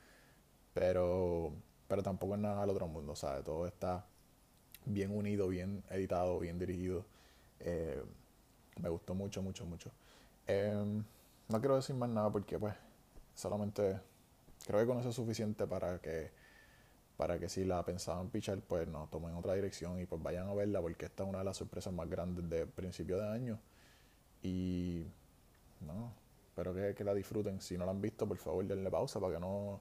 Pero, 0.74 1.52
pero 1.88 2.02
tampoco 2.02 2.34
es 2.34 2.40
nada 2.40 2.62
al 2.62 2.70
otro 2.70 2.86
mundo, 2.86 3.16
¿sabes? 3.16 3.44
Todo 3.44 3.66
está 3.66 4.06
bien 4.86 5.16
unido, 5.16 5.48
bien 5.48 5.82
editado, 5.90 6.38
bien 6.38 6.58
dirigido. 6.58 7.04
Eh, 7.62 8.02
me 8.80 8.88
gustó 8.88 9.14
mucho, 9.14 9.42
mucho, 9.42 9.64
mucho. 9.66 9.90
Em, 10.46 11.04
no 11.48 11.60
quiero 11.60 11.76
decir 11.76 11.94
más 11.94 12.08
nada 12.08 12.30
porque 12.30 12.58
pues 12.58 12.74
solamente 13.34 14.00
creo 14.66 14.80
que 14.80 14.86
con 14.86 14.98
eso 14.98 15.10
es 15.10 15.14
suficiente 15.14 15.66
para 15.66 15.98
que 16.00 16.30
para 17.16 17.38
que 17.38 17.48
si 17.48 17.64
la 17.64 17.84
pensaban 17.84 18.30
pichar 18.30 18.60
pues 18.60 18.88
no 18.88 19.06
tomen 19.08 19.34
otra 19.34 19.54
dirección 19.54 20.00
y 20.00 20.06
pues 20.06 20.20
vayan 20.22 20.48
a 20.48 20.54
verla 20.54 20.80
porque 20.80 21.06
esta 21.06 21.22
es 21.22 21.28
una 21.28 21.38
de 21.38 21.44
las 21.44 21.56
sorpresas 21.56 21.92
más 21.92 22.08
grandes 22.08 22.48
de 22.48 22.66
principio 22.66 23.18
de 23.18 23.28
año 23.28 23.60
y 24.42 25.06
no, 25.80 26.12
espero 26.48 26.74
que, 26.74 27.04
la 27.04 27.14
disfruten. 27.14 27.60
Si 27.60 27.78
no 27.78 27.84
la 27.84 27.92
han 27.92 28.00
visto, 28.00 28.26
por 28.26 28.36
favor 28.38 28.66
denle 28.66 28.90
pausa 28.90 29.20
para 29.20 29.34
que 29.34 29.40
no, 29.40 29.80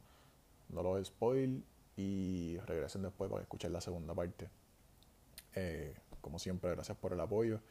no 0.69 0.83
los 0.83 1.07
spoil 1.07 1.63
y 1.97 2.57
regresen 2.65 3.01
después 3.01 3.29
para 3.29 3.43
escuchar 3.43 3.71
la 3.71 3.81
segunda 3.81 4.13
parte. 4.13 4.49
Eh, 5.55 5.93
como 6.21 6.39
siempre, 6.39 6.71
gracias 6.71 6.97
por 6.97 7.13
el 7.13 7.19
apoyo 7.19 7.61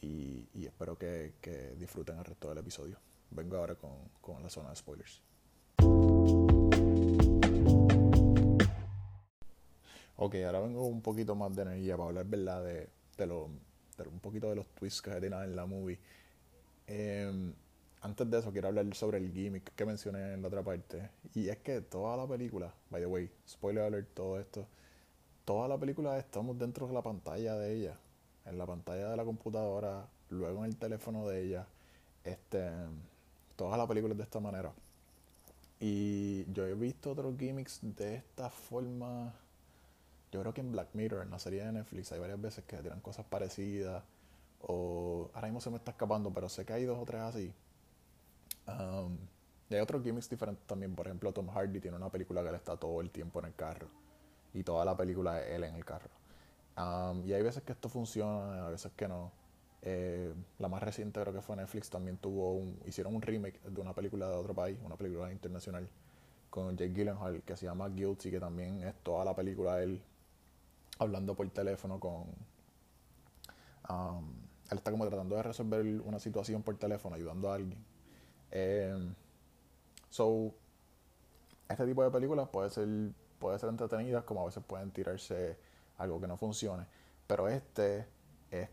y, 0.00 0.66
espero 0.66 0.98
que, 0.98 1.32
disfruten 1.78 2.18
el 2.18 2.24
resto 2.24 2.48
del 2.48 2.58
episodio. 2.58 2.98
Vengo 3.30 3.56
ahora 3.56 3.76
con, 3.76 4.42
la 4.42 4.50
zona 4.50 4.70
de 4.70 4.76
spoilers. 4.76 5.22
Ok, 10.16 10.36
ahora 10.46 10.60
vengo 10.60 10.86
un 10.86 11.02
poquito 11.02 11.34
más 11.34 11.54
de 11.54 11.62
energía 11.62 11.96
para 11.96 12.08
hablar, 12.08 12.26
¿verdad? 12.26 12.64
De, 12.64 12.88
un 13.26 14.20
poquito 14.20 14.48
de 14.48 14.56
los 14.56 14.68
twists 14.68 15.02
que 15.02 15.10
se 15.10 15.20
tienen 15.20 15.40
en 15.42 15.56
la 15.56 15.66
movie. 15.66 15.98
Em, 16.86 17.54
antes 18.00 18.30
de 18.30 18.38
eso, 18.38 18.52
quiero 18.52 18.68
hablar 18.68 18.92
sobre 18.94 19.18
el 19.18 19.32
gimmick 19.32 19.74
que 19.74 19.84
mencioné 19.84 20.34
en 20.34 20.42
la 20.42 20.48
otra 20.48 20.62
parte. 20.62 21.10
Y 21.34 21.48
es 21.48 21.58
que 21.58 21.80
toda 21.80 22.16
la 22.16 22.26
película, 22.26 22.74
by 22.90 23.00
the 23.00 23.06
way, 23.06 23.30
spoiler 23.48 23.84
alert, 23.84 24.14
todo 24.14 24.38
esto, 24.38 24.66
toda 25.44 25.68
la 25.68 25.78
película 25.78 26.18
estamos 26.18 26.58
dentro 26.58 26.86
de 26.86 26.94
la 26.94 27.02
pantalla 27.02 27.56
de 27.56 27.74
ella, 27.74 27.98
en 28.44 28.58
la 28.58 28.66
pantalla 28.66 29.10
de 29.10 29.16
la 29.16 29.24
computadora, 29.24 30.06
luego 30.30 30.60
en 30.60 30.66
el 30.66 30.76
teléfono 30.76 31.26
de 31.28 31.42
ella. 31.42 31.66
Este, 32.24 32.70
toda 33.56 33.76
la 33.76 33.86
película 33.86 34.12
es 34.12 34.18
de 34.18 34.24
esta 34.24 34.40
manera. 34.40 34.72
Y 35.80 36.50
yo 36.52 36.66
he 36.66 36.74
visto 36.74 37.12
otros 37.12 37.36
gimmicks 37.38 37.80
de 37.82 38.16
esta 38.16 38.48
forma 38.48 39.34
yo 40.34 40.40
creo 40.40 40.52
que 40.52 40.62
en 40.62 40.72
Black 40.72 40.88
Mirror, 40.94 41.22
en 41.22 41.30
la 41.30 41.38
serie 41.38 41.64
de 41.64 41.70
Netflix, 41.70 42.10
hay 42.10 42.18
varias 42.18 42.40
veces 42.40 42.64
que 42.64 42.76
tiran 42.78 42.98
cosas 42.98 43.24
parecidas. 43.24 44.02
O 44.62 45.30
ahora 45.32 45.46
mismo 45.46 45.60
se 45.60 45.70
me 45.70 45.76
está 45.76 45.92
escapando, 45.92 46.32
pero 46.32 46.48
sé 46.48 46.64
que 46.64 46.72
hay 46.72 46.84
dos 46.84 46.98
o 46.98 47.04
tres 47.04 47.20
así. 47.20 47.54
Um, 48.66 49.16
y 49.70 49.76
hay 49.76 49.80
otros 49.80 50.02
gimmicks 50.02 50.28
diferentes 50.28 50.66
también. 50.66 50.96
Por 50.96 51.06
ejemplo, 51.06 51.32
Tom 51.32 51.46
Hardy 51.46 51.78
tiene 51.78 51.96
una 51.96 52.10
película 52.10 52.42
que 52.42 52.48
él 52.48 52.56
está 52.56 52.76
todo 52.76 53.00
el 53.00 53.10
tiempo 53.10 53.38
en 53.38 53.44
el 53.44 53.54
carro. 53.54 53.86
Y 54.54 54.62
toda 54.62 54.84
la 54.84 54.96
película 54.96 55.40
es 55.42 55.50
él 55.50 55.64
en 55.64 55.74
el 55.74 55.84
carro. 55.84 56.10
Y 57.24 57.32
hay 57.32 57.42
veces 57.42 57.62
que 57.62 57.72
esto 57.72 57.88
funciona, 57.88 58.66
a 58.66 58.70
veces 58.70 58.92
que 58.96 59.08
no. 59.08 59.30
Eh, 59.82 60.32
la 60.58 60.68
más 60.68 60.82
reciente 60.82 61.20
creo 61.20 61.34
que 61.34 61.42
fue 61.42 61.56
Netflix, 61.56 61.90
también 61.90 62.16
tuvo 62.16 62.54
un, 62.54 62.80
hicieron 62.86 63.14
un 63.14 63.20
remake 63.20 63.60
de 63.60 63.80
una 63.82 63.92
película 63.92 64.26
de 64.28 64.34
otro 64.34 64.54
país, 64.54 64.78
una 64.82 64.96
película 64.96 65.30
internacional, 65.30 65.86
con 66.48 66.74
Jake 66.76 66.94
Gyllenhaal, 66.94 67.42
que 67.42 67.54
se 67.54 67.66
llama 67.66 67.88
Guilty, 67.90 68.30
que 68.30 68.40
también 68.40 68.82
es 68.82 68.94
toda 69.02 69.26
la 69.26 69.36
película 69.36 69.82
él 69.82 70.00
hablando 70.98 71.34
por 71.34 71.48
teléfono 71.50 72.00
con... 72.00 72.24
Él 74.70 74.78
está 74.78 74.90
como 74.90 75.06
tratando 75.06 75.36
de 75.36 75.42
resolver 75.42 75.84
una 76.00 76.18
situación 76.18 76.62
por 76.62 76.76
teléfono, 76.78 77.14
ayudando 77.16 77.50
a 77.50 77.56
alguien. 77.56 77.84
Eh, 78.50 79.12
so, 80.08 80.54
este 81.68 81.84
tipo 81.84 82.02
de 82.02 82.10
películas 82.10 82.48
puede 82.48 82.70
ser, 82.70 82.88
puede 83.44 83.58
ser 83.58 83.68
entretenidas, 83.68 84.24
como 84.24 84.40
a 84.40 84.46
veces 84.46 84.64
pueden 84.66 84.90
tirarse 84.90 85.58
algo 85.98 86.18
que 86.18 86.26
no 86.26 86.38
funcione. 86.38 86.86
Pero 87.26 87.46
este 87.46 88.06
es, 88.50 88.70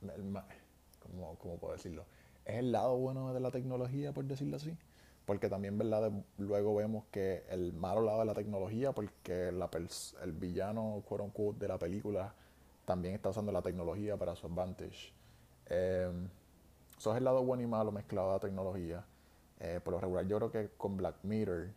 como, 1.02 1.34
¿cómo 1.36 1.58
puedo 1.58 1.74
decirlo? 1.74 2.06
Es 2.46 2.60
el 2.60 2.72
lado 2.72 2.96
bueno 2.96 3.34
de 3.34 3.40
la 3.40 3.50
tecnología, 3.50 4.14
por 4.14 4.24
decirlo 4.24 4.56
así 4.56 4.74
porque 5.26 5.50
también 5.50 5.76
verdad 5.76 6.10
luego 6.38 6.74
vemos 6.74 7.04
que 7.10 7.44
el 7.50 7.74
malo 7.74 8.00
lado 8.00 8.20
de 8.20 8.24
la 8.24 8.32
tecnología 8.32 8.92
porque 8.92 9.52
la 9.52 9.68
el 10.22 10.32
villano 10.32 11.02
quote 11.06 11.22
unquote, 11.24 11.58
de 11.58 11.68
la 11.68 11.78
película 11.78 12.32
también 12.86 13.14
está 13.14 13.28
usando 13.28 13.52
la 13.52 13.60
tecnología 13.60 14.16
para 14.16 14.34
su 14.34 14.46
advantage 14.46 15.12
eh, 15.66 16.10
es 16.96 17.06
el 17.06 17.24
lado 17.24 17.44
bueno 17.44 17.62
y 17.62 17.66
malo 17.66 17.92
mezclado 17.92 18.28
de 18.28 18.34
la 18.36 18.40
tecnología 18.40 19.04
eh, 19.60 19.80
por 19.84 19.92
lo 19.92 20.00
regular 20.00 20.26
yo 20.26 20.38
creo 20.38 20.50
que 20.50 20.70
con 20.78 20.96
Black 20.96 21.16
Mirror 21.22 21.68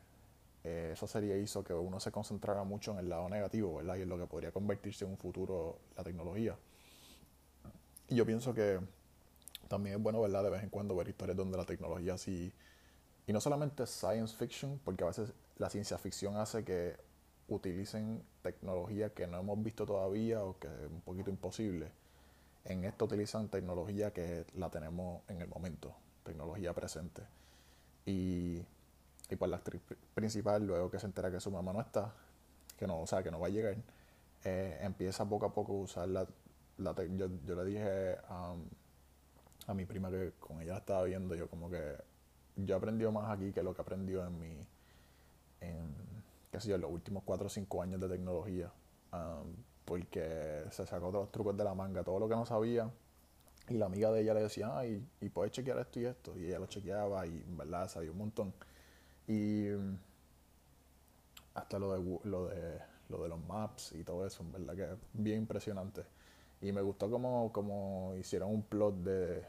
eh, 0.64 0.92
eso 0.94 1.08
sería 1.08 1.38
hizo 1.38 1.64
que 1.64 1.74
uno 1.74 2.00
se 2.00 2.12
concentrara 2.12 2.64
mucho 2.64 2.92
en 2.92 3.00
el 3.00 3.10
lado 3.10 3.30
negativo 3.30 3.76
verdad 3.76 3.96
y 3.96 4.02
en 4.02 4.10
lo 4.10 4.18
que 4.18 4.28
podría 4.28 4.52
convertirse 4.52 5.06
en 5.06 5.12
un 5.12 5.18
futuro 5.18 5.80
la 5.98 6.04
tecnología 6.04 6.56
y 8.08 8.16
yo 8.16 8.26
pienso 8.26 8.54
que 8.54 8.80
también 9.68 9.96
es 9.98 10.04
bueno 10.04 10.22
verdad 10.22 10.44
de 10.44 10.50
vez 10.50 10.64
en 10.64 10.70
cuando 10.70 10.96
ver 10.96 11.08
historias 11.08 11.38
donde 11.38 11.58
la 11.58 11.66
tecnología 11.66 12.18
sí 12.18 12.54
y 13.28 13.34
no 13.34 13.40
solamente 13.40 13.86
science 13.86 14.36
fiction, 14.36 14.80
porque 14.84 15.04
a 15.04 15.08
veces 15.08 15.34
la 15.58 15.70
ciencia 15.70 15.98
ficción 15.98 16.38
hace 16.38 16.64
que 16.64 16.98
utilicen 17.48 18.24
tecnología 18.42 19.14
que 19.14 19.28
no 19.28 19.40
hemos 19.40 19.62
visto 19.64 19.86
todavía 19.86 20.44
o 20.44 20.58
que 20.58 20.68
es 20.68 20.90
un 20.90 21.02
poquito 21.02 21.30
imposible. 21.30 21.92
En 22.66 22.84
esto 22.86 23.06
utilizan 23.06 23.50
tecnología 23.50 24.12
que 24.12 24.46
la 24.56 24.70
tenemos 24.70 25.22
en 25.28 25.42
el 25.42 25.48
momento, 25.48 25.94
tecnología 26.24 26.74
presente. 26.74 27.24
Y, 28.06 28.64
y 29.32 29.36
pues 29.36 29.50
la 29.50 29.58
actriz 29.58 29.82
principal, 30.14 30.66
luego 30.66 30.92
que 30.92 31.00
se 31.00 31.08
entera 31.08 31.32
que 31.32 31.40
su 31.40 31.50
mamá 31.50 31.74
no 31.74 31.82
está, 31.82 32.14
que 32.78 32.86
no, 32.86 33.02
o 33.02 33.08
sea, 33.08 33.24
que 33.24 33.32
no 33.32 33.40
va 33.40 33.48
a 33.48 33.50
llegar, 33.50 33.76
eh, 34.44 34.80
empieza 34.82 35.28
poco 35.28 35.46
a 35.48 35.54
poco 35.54 35.74
a 35.74 35.76
usar 35.78 36.08
la, 36.10 36.28
la 36.78 36.94
yo, 36.94 37.28
yo, 37.46 37.56
le 37.56 37.66
dije 37.66 38.18
a, 38.28 38.56
a 39.68 39.74
mi 39.74 39.86
prima 39.86 40.12
que 40.12 40.34
con 40.40 40.62
ella 40.62 40.78
estaba 40.78 41.04
viendo, 41.04 41.34
yo 41.36 41.50
como 41.50 41.70
que 41.70 41.96
yo 42.58 42.76
he 42.76 42.78
aprendido 42.78 43.12
más 43.12 43.30
aquí 43.30 43.52
que 43.52 43.64
lo 43.64 43.74
que 43.74 43.82
he 43.82 43.84
aprendido 43.84 44.26
en 44.26 44.40
mi, 44.40 44.68
en, 45.62 45.96
qué 46.52 46.60
sé 46.60 46.70
yo, 46.70 46.78
los 46.78 46.92
últimos 46.92 47.24
4 47.24 47.46
o 47.46 47.50
5 47.50 47.82
años 47.82 48.02
de 48.02 48.10
tecnología. 48.10 48.72
Um, 49.14 49.56
porque 49.86 50.64
se 50.70 50.86
sacó 50.86 51.08
todos 51.08 51.24
los 51.24 51.32
trucos 51.32 51.58
de 51.58 51.64
la 51.64 51.74
manga, 51.74 52.04
todo 52.04 52.20
lo 52.20 52.30
que 52.30 52.36
no 52.36 52.46
sabía. 52.46 52.90
Y 53.70 53.74
la 53.74 53.88
amiga 53.88 54.12
de 54.12 54.22
ella 54.22 54.34
le 54.34 54.44
decía, 54.44 54.78
ay, 54.78 55.06
y, 55.20 55.30
puedes 55.30 55.52
chequear 55.52 55.80
esto 55.80 56.00
y 56.00 56.06
esto. 56.06 56.38
Y 56.38 56.46
ella 56.46 56.60
lo 56.60 56.68
chequeaba 56.68 57.26
y 57.26 57.30
en 57.30 57.58
verdad 57.58 57.88
sabía 57.90 58.12
un 58.12 58.18
montón. 58.18 58.54
Y 59.28 59.68
hasta 61.54 61.80
lo 61.80 61.94
de, 61.94 62.20
lo 62.24 62.48
de, 62.48 62.80
lo 63.10 63.24
de 63.24 63.30
los 63.30 63.40
maps 63.46 63.94
y 63.94 64.04
todo 64.04 64.26
eso, 64.26 64.44
en 64.44 64.52
verdad 64.52 64.76
que 64.76 64.98
bien 65.14 65.40
impresionante. 65.40 66.04
Y 66.62 66.72
me 66.72 66.82
gustó 66.82 67.10
como, 67.10 67.52
como 67.52 68.14
hicieron 68.16 68.52
un 68.52 68.64
plot 68.64 68.96
de, 68.98 69.44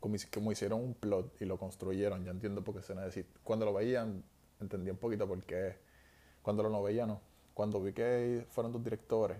como, 0.00 0.50
hicieron 0.50 0.80
un 0.80 0.94
plot 0.94 1.40
y 1.40 1.44
lo 1.44 1.58
construyeron, 1.58 2.24
ya 2.24 2.30
entiendo 2.30 2.64
por 2.64 2.74
qué 2.74 2.82
se 2.82 2.94
necesita. 2.94 3.38
Cuando 3.44 3.66
lo 3.66 3.74
veían, 3.74 4.24
entendí 4.60 4.90
un 4.90 4.96
poquito 4.96 5.28
por 5.28 5.42
qué. 5.44 5.76
Cuando 6.42 6.62
lo 6.62 6.70
no 6.70 6.82
veía, 6.82 7.06
no. 7.06 7.20
Cuando 7.52 7.80
vi 7.82 7.92
que 7.92 8.46
fueron 8.50 8.72
dos 8.72 8.82
directores, 8.82 9.38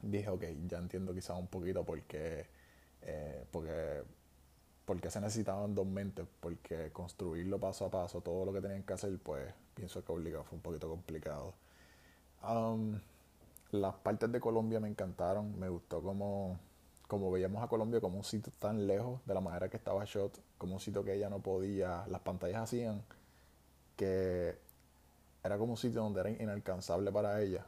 dije, 0.00 0.28
ok, 0.30 0.44
ya 0.66 0.78
entiendo 0.78 1.12
quizás 1.12 1.38
un 1.38 1.48
poquito 1.48 1.84
por 1.84 2.00
qué, 2.02 2.46
eh, 3.02 3.44
porque, 3.50 4.02
porque 4.88 5.10
se 5.10 5.20
necesitaban 5.20 5.74
dos 5.74 5.86
mentes, 5.86 6.26
porque 6.40 6.90
construirlo 6.92 7.60
paso 7.60 7.84
a 7.84 7.90
paso, 7.90 8.22
todo 8.22 8.46
lo 8.46 8.54
que 8.54 8.62
tenían 8.62 8.82
que 8.84 8.94
hacer, 8.94 9.18
pues 9.18 9.52
pienso 9.74 10.02
que 10.02 10.10
obligado 10.10 10.44
fue 10.44 10.56
un 10.56 10.62
poquito 10.62 10.88
complicado. 10.88 11.52
Um, 12.42 12.98
las 13.72 13.94
partes 13.96 14.32
de 14.32 14.40
Colombia 14.40 14.80
me 14.80 14.88
encantaron, 14.88 15.60
me 15.60 15.68
gustó 15.68 16.00
como 16.02 16.58
como 17.06 17.30
veíamos 17.30 17.62
a 17.62 17.68
Colombia 17.68 18.00
como 18.00 18.16
un 18.16 18.24
sitio 18.24 18.50
tan 18.58 18.86
lejos 18.86 19.20
de 19.26 19.34
la 19.34 19.42
manera 19.42 19.68
que 19.68 19.76
estaba 19.76 20.04
Shot, 20.06 20.40
como 20.56 20.74
un 20.74 20.80
sitio 20.80 21.04
que 21.04 21.12
ella 21.12 21.28
no 21.28 21.40
podía, 21.40 22.06
las 22.08 22.22
pantallas 22.22 22.62
hacían 22.62 23.02
que 23.94 24.56
era 25.44 25.58
como 25.58 25.72
un 25.72 25.76
sitio 25.76 26.00
donde 26.00 26.20
era 26.20 26.30
inalcanzable 26.30 27.12
para 27.12 27.42
ella. 27.42 27.66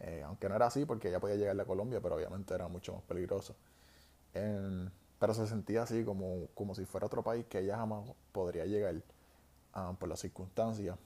Eh, 0.00 0.22
aunque 0.24 0.48
no 0.48 0.56
era 0.56 0.66
así 0.66 0.86
porque 0.86 1.08
ella 1.08 1.20
podía 1.20 1.36
llegar 1.36 1.60
a 1.60 1.64
Colombia, 1.66 2.00
pero 2.00 2.16
obviamente 2.16 2.54
era 2.54 2.66
mucho 2.68 2.94
más 2.94 3.02
peligroso. 3.02 3.54
Pero 5.20 5.34
se 5.34 5.46
sentía 5.46 5.82
así 5.82 6.02
como, 6.02 6.48
como 6.54 6.74
si 6.74 6.86
fuera 6.86 7.06
otro 7.06 7.22
país 7.22 7.44
que 7.46 7.58
ella 7.60 7.76
jamás 7.76 8.10
podría 8.32 8.64
llegar 8.64 8.94
ah, 9.74 9.94
por 10.00 10.08
las 10.08 10.20
circunstancias. 10.20 10.96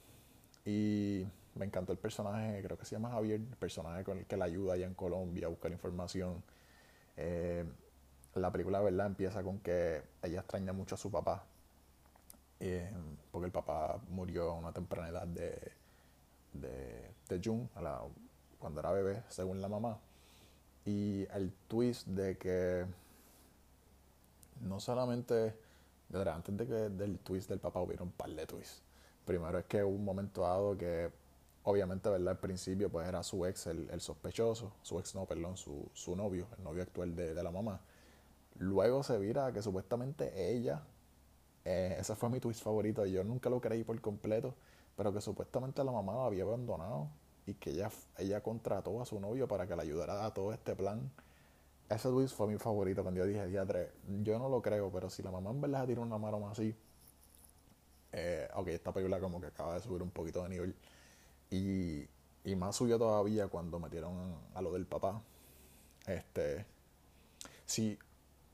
Y 0.64 1.26
me 1.56 1.66
encantó 1.66 1.92
el 1.92 1.98
personaje, 1.98 2.62
creo 2.62 2.78
que 2.78 2.84
se 2.84 2.94
llama 2.94 3.10
Javier, 3.10 3.40
el 3.40 3.56
personaje 3.56 4.04
con 4.04 4.18
el 4.18 4.26
que 4.26 4.36
la 4.36 4.44
ayuda 4.44 4.74
allá 4.74 4.86
en 4.86 4.94
Colombia 4.94 5.46
a 5.46 5.50
buscar 5.50 5.72
información. 5.72 6.44
Eh, 7.16 7.64
la 8.36 8.52
película, 8.52 8.80
¿verdad? 8.80 9.08
Empieza 9.08 9.42
con 9.42 9.58
que 9.58 10.02
ella 10.22 10.40
extraña 10.40 10.72
mucho 10.72 10.94
a 10.94 10.98
su 10.98 11.10
papá, 11.10 11.44
eh, 12.60 12.92
porque 13.32 13.46
el 13.46 13.52
papá 13.52 14.00
murió 14.10 14.52
a 14.52 14.54
una 14.54 14.72
temprana 14.72 15.08
edad 15.08 15.26
de, 15.26 15.72
de, 16.52 17.10
de 17.28 17.40
June, 17.44 17.68
a 17.74 17.82
la, 17.82 18.00
cuando 18.60 18.78
era 18.78 18.92
bebé, 18.92 19.24
según 19.28 19.60
la 19.60 19.68
mamá. 19.68 19.98
Y 20.84 21.26
el 21.32 21.52
twist 21.66 22.06
de 22.06 22.38
que 22.38 22.86
no 24.60 24.80
solamente, 24.80 25.54
antes 26.12 26.56
de 26.56 26.66
que 26.66 26.74
del 26.74 27.18
twist 27.18 27.48
del 27.48 27.60
papá 27.60 27.80
hubiera 27.80 28.02
un 28.02 28.12
par 28.12 28.30
de 28.30 28.46
twists. 28.46 28.82
Primero 29.24 29.58
es 29.58 29.64
que 29.64 29.82
hubo 29.82 29.94
un 29.94 30.04
momento 30.04 30.42
dado 30.42 30.76
que 30.76 31.10
obviamente, 31.64 32.08
¿verdad? 32.08 32.28
Al 32.28 32.38
principio 32.38 32.90
pues 32.90 33.08
era 33.08 33.22
su 33.22 33.44
ex 33.46 33.66
el, 33.66 34.00
sospechoso, 34.00 34.72
su 34.82 34.98
ex 34.98 35.14
no, 35.14 35.26
perdón, 35.26 35.56
su, 35.56 35.88
su 35.92 36.14
novio, 36.14 36.46
el 36.56 36.64
novio 36.64 36.82
actual 36.82 37.14
de, 37.16 37.34
de, 37.34 37.42
la 37.42 37.50
mamá. 37.50 37.80
Luego 38.58 39.02
se 39.02 39.18
vira 39.18 39.52
que 39.52 39.62
supuestamente 39.62 40.50
ella, 40.52 40.82
eh, 41.64 41.96
ese 41.98 42.14
fue 42.14 42.28
mi 42.30 42.38
twist 42.38 42.62
favorito, 42.62 43.04
yo 43.06 43.24
nunca 43.24 43.50
lo 43.50 43.60
creí 43.60 43.82
por 43.82 44.00
completo, 44.00 44.54
pero 44.96 45.12
que 45.12 45.20
supuestamente 45.20 45.82
la 45.82 45.90
mamá 45.90 46.12
lo 46.12 46.24
había 46.24 46.44
abandonado 46.44 47.08
y 47.46 47.54
que 47.54 47.70
ella, 47.70 47.90
ella 48.18 48.42
contrató 48.42 49.00
a 49.00 49.06
su 49.06 49.18
novio 49.18 49.48
para 49.48 49.66
que 49.66 49.74
le 49.74 49.82
ayudara 49.82 50.24
a 50.24 50.32
todo 50.32 50.52
este 50.52 50.76
plan. 50.76 51.10
Ese 51.88 52.08
twist 52.08 52.34
fue 52.34 52.46
mi 52.46 52.58
favorito 52.58 53.02
cuando 53.02 53.20
yo 53.20 53.26
dije, 53.26 53.46
diatre, 53.46 53.92
yo 54.22 54.38
no 54.38 54.48
lo 54.48 54.62
creo, 54.62 54.90
pero 54.90 55.10
si 55.10 55.22
la 55.22 55.30
mamá 55.30 55.50
en 55.50 55.60
verdad 55.60 55.86
tira 55.86 56.00
una 56.00 56.18
mano 56.18 56.48
así, 56.48 56.74
eh, 58.12 58.48
ok, 58.54 58.68
esta 58.68 58.92
película 58.92 59.20
como 59.20 59.40
que 59.40 59.48
acaba 59.48 59.74
de 59.74 59.80
subir 59.80 60.02
un 60.02 60.10
poquito 60.10 60.42
de 60.44 60.48
nivel. 60.48 60.74
Y, 61.50 62.08
y 62.44 62.56
más 62.56 62.76
subió 62.76 62.98
todavía 62.98 63.48
cuando 63.48 63.78
metieron 63.78 64.34
a 64.54 64.62
lo 64.62 64.72
del 64.72 64.86
papá. 64.86 65.20
Este, 66.06 66.64
si, 67.66 67.98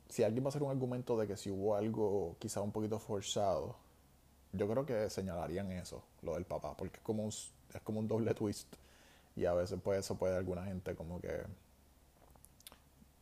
si 0.08 0.22
alguien 0.22 0.44
va 0.44 0.48
a 0.48 0.50
hacer 0.50 0.62
un 0.62 0.70
argumento 0.70 1.16
de 1.18 1.26
que 1.26 1.36
si 1.36 1.50
hubo 1.50 1.76
algo 1.76 2.36
quizá 2.38 2.60
un 2.62 2.72
poquito 2.72 2.98
forzado, 2.98 3.76
yo 4.52 4.68
creo 4.68 4.84
que 4.86 5.10
señalarían 5.10 5.70
eso, 5.72 6.02
lo 6.22 6.34
del 6.34 6.44
papá, 6.44 6.76
porque 6.76 6.96
es 6.96 7.02
como 7.02 7.24
un, 7.24 7.28
es 7.28 7.80
como 7.84 8.00
un 8.00 8.08
doble 8.08 8.34
twist. 8.34 8.74
Y 9.36 9.44
a 9.44 9.54
veces 9.54 9.78
pues 9.82 10.00
eso 10.00 10.16
puede 10.16 10.36
alguna 10.36 10.64
gente 10.64 10.94
como 10.96 11.20
que 11.20 11.44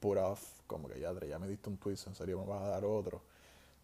put 0.01 0.19
off, 0.19 0.61
como 0.67 0.89
que 0.89 1.01
ya, 1.01 1.13
ya 1.27 1.39
me 1.39 1.49
diste 1.49 1.69
un 1.69 1.79
twist, 1.79 2.07
en 2.07 2.15
serio 2.15 2.41
me 2.41 2.47
vas 2.47 2.63
a 2.63 2.69
dar 2.69 2.85
otro. 2.85 3.23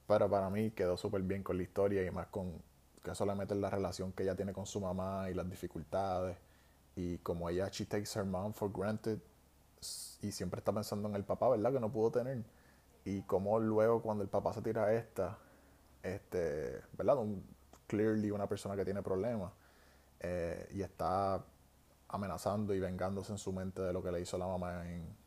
Pero 0.06 0.28
para 0.28 0.50
mí 0.50 0.70
quedó 0.72 0.96
súper 0.96 1.22
bien 1.22 1.42
con 1.42 1.56
la 1.56 1.62
historia 1.62 2.04
y 2.04 2.10
más 2.10 2.26
con 2.28 2.62
que 3.02 3.12
mete 3.34 3.54
la 3.54 3.70
relación 3.70 4.12
que 4.12 4.22
ella 4.22 4.34
tiene 4.34 4.52
con 4.52 4.66
su 4.66 4.80
mamá 4.80 5.28
y 5.30 5.34
las 5.34 5.48
dificultades. 5.48 6.36
Y 6.96 7.18
como 7.18 7.48
ella, 7.50 7.68
she 7.70 7.86
takes 7.86 8.18
her 8.18 8.24
mom 8.24 8.52
for 8.52 8.70
granted 8.72 9.18
y 10.22 10.32
siempre 10.32 10.58
está 10.58 10.72
pensando 10.72 11.08
en 11.08 11.14
el 11.14 11.24
papá, 11.24 11.50
¿verdad? 11.50 11.72
Que 11.72 11.80
no 11.80 11.92
pudo 11.92 12.10
tener. 12.10 12.44
Y 13.04 13.22
como 13.22 13.60
luego 13.60 14.00
cuando 14.02 14.22
el 14.22 14.30
papá 14.30 14.52
se 14.54 14.62
tira 14.62 14.84
a 14.84 14.94
esta, 14.94 15.38
este, 16.02 16.80
¿verdad? 16.96 17.18
Un, 17.18 17.44
clearly 17.86 18.30
una 18.30 18.48
persona 18.48 18.76
que 18.76 18.84
tiene 18.84 19.02
problemas 19.02 19.52
eh, 20.20 20.68
y 20.72 20.82
está 20.82 21.44
amenazando 22.08 22.74
y 22.74 22.80
vengándose 22.80 23.32
en 23.32 23.38
su 23.38 23.52
mente 23.52 23.82
de 23.82 23.92
lo 23.92 24.02
que 24.02 24.10
le 24.10 24.20
hizo 24.20 24.38
la 24.38 24.46
mamá 24.46 24.88
en, 24.90 25.23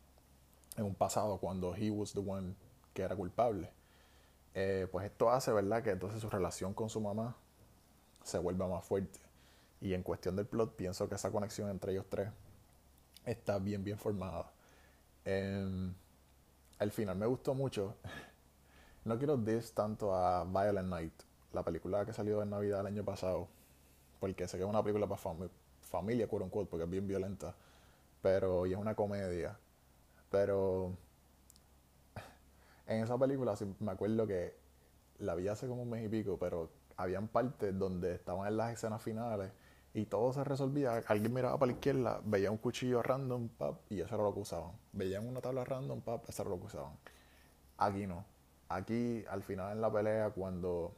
en 0.78 0.84
un 0.84 0.94
pasado 0.94 1.38
cuando 1.38 1.74
he 1.74 1.90
was 1.90 2.12
the 2.12 2.20
one 2.20 2.54
que 2.94 3.02
era 3.02 3.14
culpable. 3.16 3.70
Eh, 4.54 4.88
pues 4.90 5.06
esto 5.06 5.30
hace, 5.30 5.52
¿verdad? 5.52 5.82
Que 5.82 5.90
entonces 5.90 6.20
su 6.20 6.30
relación 6.30 6.72
con 6.72 6.88
su 6.88 7.00
mamá 7.00 7.36
se 8.22 8.38
vuelva 8.38 8.68
más 8.68 8.84
fuerte. 8.84 9.20
Y 9.80 9.94
en 9.94 10.02
cuestión 10.02 10.36
del 10.36 10.46
plot, 10.46 10.74
pienso 10.76 11.08
que 11.08 11.16
esa 11.16 11.30
conexión 11.30 11.68
entre 11.70 11.92
ellos 11.92 12.06
tres 12.08 12.30
está 13.24 13.58
bien, 13.58 13.84
bien 13.84 13.98
formada. 13.98 14.50
Eh, 15.24 15.92
al 16.78 16.90
final 16.90 17.16
me 17.16 17.26
gustó 17.26 17.54
mucho. 17.54 17.96
No 19.04 19.16
quiero 19.16 19.38
dis 19.38 19.72
tanto 19.72 20.14
a 20.14 20.44
Violent 20.44 20.88
Night, 20.88 21.14
la 21.54 21.62
película 21.62 22.04
que 22.04 22.12
salió 22.12 22.42
en 22.42 22.50
Navidad 22.50 22.80
el 22.80 22.88
año 22.88 23.04
pasado, 23.04 23.48
porque 24.20 24.46
sé 24.46 24.58
que 24.58 24.64
es 24.64 24.68
una 24.68 24.82
película 24.82 25.06
para 25.06 25.18
familia, 25.80 26.28
quote 26.28 26.44
unquote, 26.44 26.68
porque 26.68 26.84
es 26.84 26.90
bien 26.90 27.06
violenta, 27.08 27.54
pero 28.20 28.66
es 28.66 28.76
una 28.76 28.94
comedia. 28.94 29.56
Pero 30.30 30.96
en 32.86 33.02
esa 33.02 33.18
película 33.18 33.54
me 33.80 33.92
acuerdo 33.92 34.26
que 34.26 34.54
la 35.18 35.34
vi 35.34 35.48
hace 35.48 35.66
como 35.66 35.82
un 35.82 35.90
mes 35.90 36.04
y 36.04 36.08
pico, 36.08 36.38
pero 36.38 36.70
habían 36.96 37.28
partes 37.28 37.78
donde 37.78 38.14
estaban 38.14 38.46
en 38.48 38.56
las 38.56 38.72
escenas 38.72 39.02
finales 39.02 39.52
y 39.94 40.06
todo 40.06 40.32
se 40.32 40.44
resolvía. 40.44 41.02
Alguien 41.06 41.32
miraba 41.32 41.58
para 41.58 41.72
la 41.72 41.74
izquierda, 41.74 42.20
veía 42.24 42.50
un 42.50 42.58
cuchillo 42.58 43.02
random, 43.02 43.48
pap, 43.48 43.80
y 43.90 44.00
eso 44.00 44.14
era 44.14 44.24
lo 44.24 44.34
que 44.34 44.40
usaban. 44.40 44.72
Veían 44.92 45.26
una 45.26 45.40
tabla 45.40 45.64
random, 45.64 46.00
pap, 46.00 46.28
eso 46.28 46.42
era 46.42 46.50
lo 46.50 46.60
que 46.60 46.66
usaban. 46.66 46.92
Aquí 47.78 48.06
no. 48.06 48.24
Aquí, 48.68 49.24
al 49.30 49.42
final 49.42 49.72
en 49.72 49.80
la 49.80 49.92
pelea, 49.92 50.30
cuando 50.30 50.94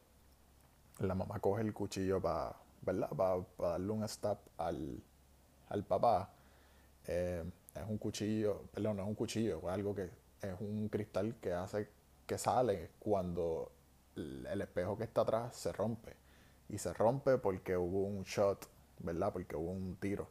la 0.98 1.14
mamá 1.14 1.38
coge 1.40 1.62
el 1.62 1.72
cuchillo 1.72 2.20
para, 2.20 2.54
¿verdad? 2.82 3.10
Para 3.10 3.72
darle 3.72 3.92
un 3.92 4.08
stab 4.08 4.38
al, 4.58 5.02
al 5.68 5.84
papá, 5.84 6.30
eh, 7.06 7.44
es 7.74 7.82
un 7.88 7.98
cuchillo, 7.98 8.62
perdón, 8.72 8.96
no 8.96 9.02
es 9.02 9.08
un 9.08 9.14
cuchillo, 9.14 9.58
es 9.58 9.64
algo 9.68 9.94
que 9.94 10.10
es 10.42 10.60
un 10.60 10.88
cristal 10.88 11.36
que 11.40 11.52
hace 11.52 11.88
que 12.26 12.38
sale 12.38 12.90
cuando 12.98 13.72
el 14.16 14.60
espejo 14.60 14.96
que 14.96 15.04
está 15.04 15.22
atrás 15.22 15.56
se 15.56 15.72
rompe. 15.72 16.16
Y 16.68 16.78
se 16.78 16.92
rompe 16.94 17.38
porque 17.38 17.76
hubo 17.76 18.04
un 18.04 18.22
shot, 18.22 18.68
¿verdad? 19.00 19.32
Porque 19.32 19.56
hubo 19.56 19.70
un 19.72 19.96
tiro. 19.96 20.28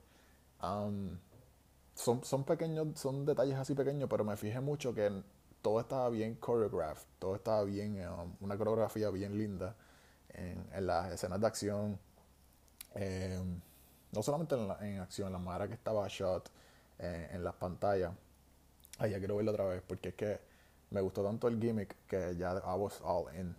son, 1.94 2.24
son 2.24 2.44
pequeños, 2.46 2.98
son 2.98 3.26
detalles 3.26 3.56
así 3.56 3.76
pequeños, 3.76 4.08
pero 4.10 4.24
me 4.24 4.38
fijé 4.38 4.62
mucho 4.62 4.94
que 4.94 5.22
todo 5.62 5.82
estaba 5.82 6.10
bien 6.10 6.40
choreographed, 6.40 7.06
todo 7.20 7.36
estaba 7.36 7.64
bien, 7.64 8.00
um, 8.08 8.34
una 8.40 8.58
coreografía 8.58 9.10
bien 9.10 9.38
linda 9.38 9.76
en, 10.30 10.66
las 10.86 11.12
escenas 11.12 11.42
de 11.42 11.48
acción. 11.48 12.00
Em, 12.96 13.60
no 14.12 14.24
solamente 14.24 14.56
en, 14.56 14.72
en, 14.88 15.00
acción, 15.02 15.32
la 15.34 15.40
manera 15.40 15.68
que 15.68 15.74
estaba 15.74 16.08
shot, 16.08 16.50
en 17.00 17.44
las 17.44 17.56
pantallas. 17.56 18.14
Ay, 18.98 19.12
ya 19.12 19.20
quiero 19.20 19.38
verlo 19.38 19.52
otra 19.52 19.66
vez 19.66 19.82
porque 19.88 20.10
es 20.10 20.16
que 20.16 20.40
me 20.92 21.02
gustó 21.02 21.24
tanto 21.24 21.48
el 21.48 21.60
gimmick 21.60 21.96
que 22.08 22.36
ya 22.36 22.52
I 22.54 22.78
was 22.78 23.00
all 23.02 23.34
in 23.36 23.56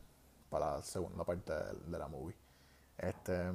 para 0.50 0.76
la 0.76 0.82
segunda 0.82 1.24
parte 1.24 1.52
de, 1.86 1.98
la 1.98 2.08
movie. 2.08 2.36
Este. 2.98 3.52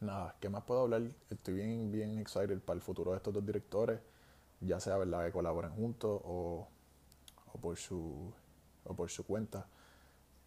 Nada, 0.00 0.34
¿qué 0.40 0.48
más 0.48 0.62
puedo 0.64 0.82
hablar? 0.82 1.02
Estoy 1.28 1.54
bien, 1.54 1.90
bien 1.90 2.18
excited 2.18 2.60
para 2.60 2.76
el 2.76 2.82
futuro 2.82 3.10
de 3.10 3.16
estos 3.18 3.34
dos 3.34 3.44
directores, 3.44 4.00
ya 4.60 4.78
sea 4.78 4.96
verdad 4.96 5.26
que 5.26 5.32
colaboren 5.32 5.72
juntos 5.72 6.20
o, 6.24 6.68
o 7.52 7.60
por 7.60 7.76
su 7.76 8.32
o 8.84 8.94
por 8.94 9.10
su 9.10 9.26
cuenta. 9.26 9.66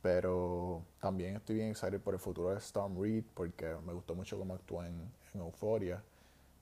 Pero 0.02 0.84
también 1.00 1.36
estoy 1.36 1.58
bien 1.58 1.70
excited 1.70 2.02
por 2.02 2.14
el 2.16 2.20
futuro 2.20 2.50
de 2.50 2.58
Storm 2.58 3.00
Reed 3.00 3.24
porque 3.36 3.76
me 3.86 3.94
gustó 3.94 4.16
mucho 4.16 4.38
cómo 4.38 4.56
actúa 4.56 4.88
en, 4.88 5.12
en 5.34 5.42
Euphoria. 5.42 6.02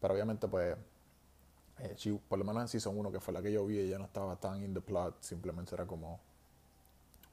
Pero 0.01 0.13
obviamente, 0.13 0.47
pues, 0.47 0.75
eh, 1.79 2.19
por 2.27 2.39
lo 2.39 2.45
menos 2.45 2.61
en 2.63 2.67
Season 2.67 2.97
1, 2.97 3.11
que 3.11 3.19
fue 3.19 3.33
la 3.33 3.41
que 3.41 3.51
yo 3.51 3.65
vi, 3.65 3.79
ella 3.79 3.97
no 3.97 4.05
estaba 4.05 4.35
tan 4.35 4.63
in 4.63 4.73
the 4.73 4.81
plot, 4.81 5.21
simplemente 5.21 5.75
era 5.75 5.85
como 5.85 6.19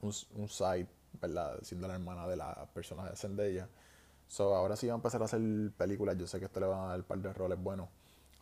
un, 0.03 0.13
un 0.37 0.49
side, 0.49 0.89
¿verdad? 1.21 1.59
Siendo 1.63 1.89
la 1.89 1.95
hermana 1.95 2.27
de 2.27 2.37
la 2.37 2.67
persona 2.73 3.09
de 3.09 3.17
Zendaya. 3.17 3.69
So, 4.29 4.55
ahora 4.55 4.77
sí 4.77 4.87
va 4.87 4.95
a 4.95 4.97
empezar 4.97 5.23
a 5.23 5.27
hacer 5.27 5.41
películas. 5.77 6.17
Yo 6.19 6.27
sé 6.27 6.39
que 6.39 6.47
esto 6.47 6.61
le 6.61 6.67
va 6.67 6.87
a 6.87 6.89
dar 6.89 6.99
un 6.99 7.05
par 7.05 7.19
de 7.19 7.33
roles 7.33 7.63
buenos. 7.63 7.89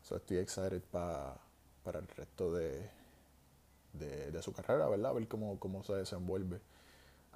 So, 0.03 0.17
estoy 0.17 0.39
excited 0.39 0.83
para 0.83 1.39
el 1.87 2.09
resto 2.09 2.53
de, 2.53 2.89
de, 3.95 4.43
su 4.43 4.53
carrera, 4.53 4.89
¿verdad? 4.89 5.11
A 5.11 5.15
ver 5.15 5.29
cómo, 5.29 5.59
cómo 5.59 5.83
se 5.85 5.95
desenvuelve. 5.95 6.61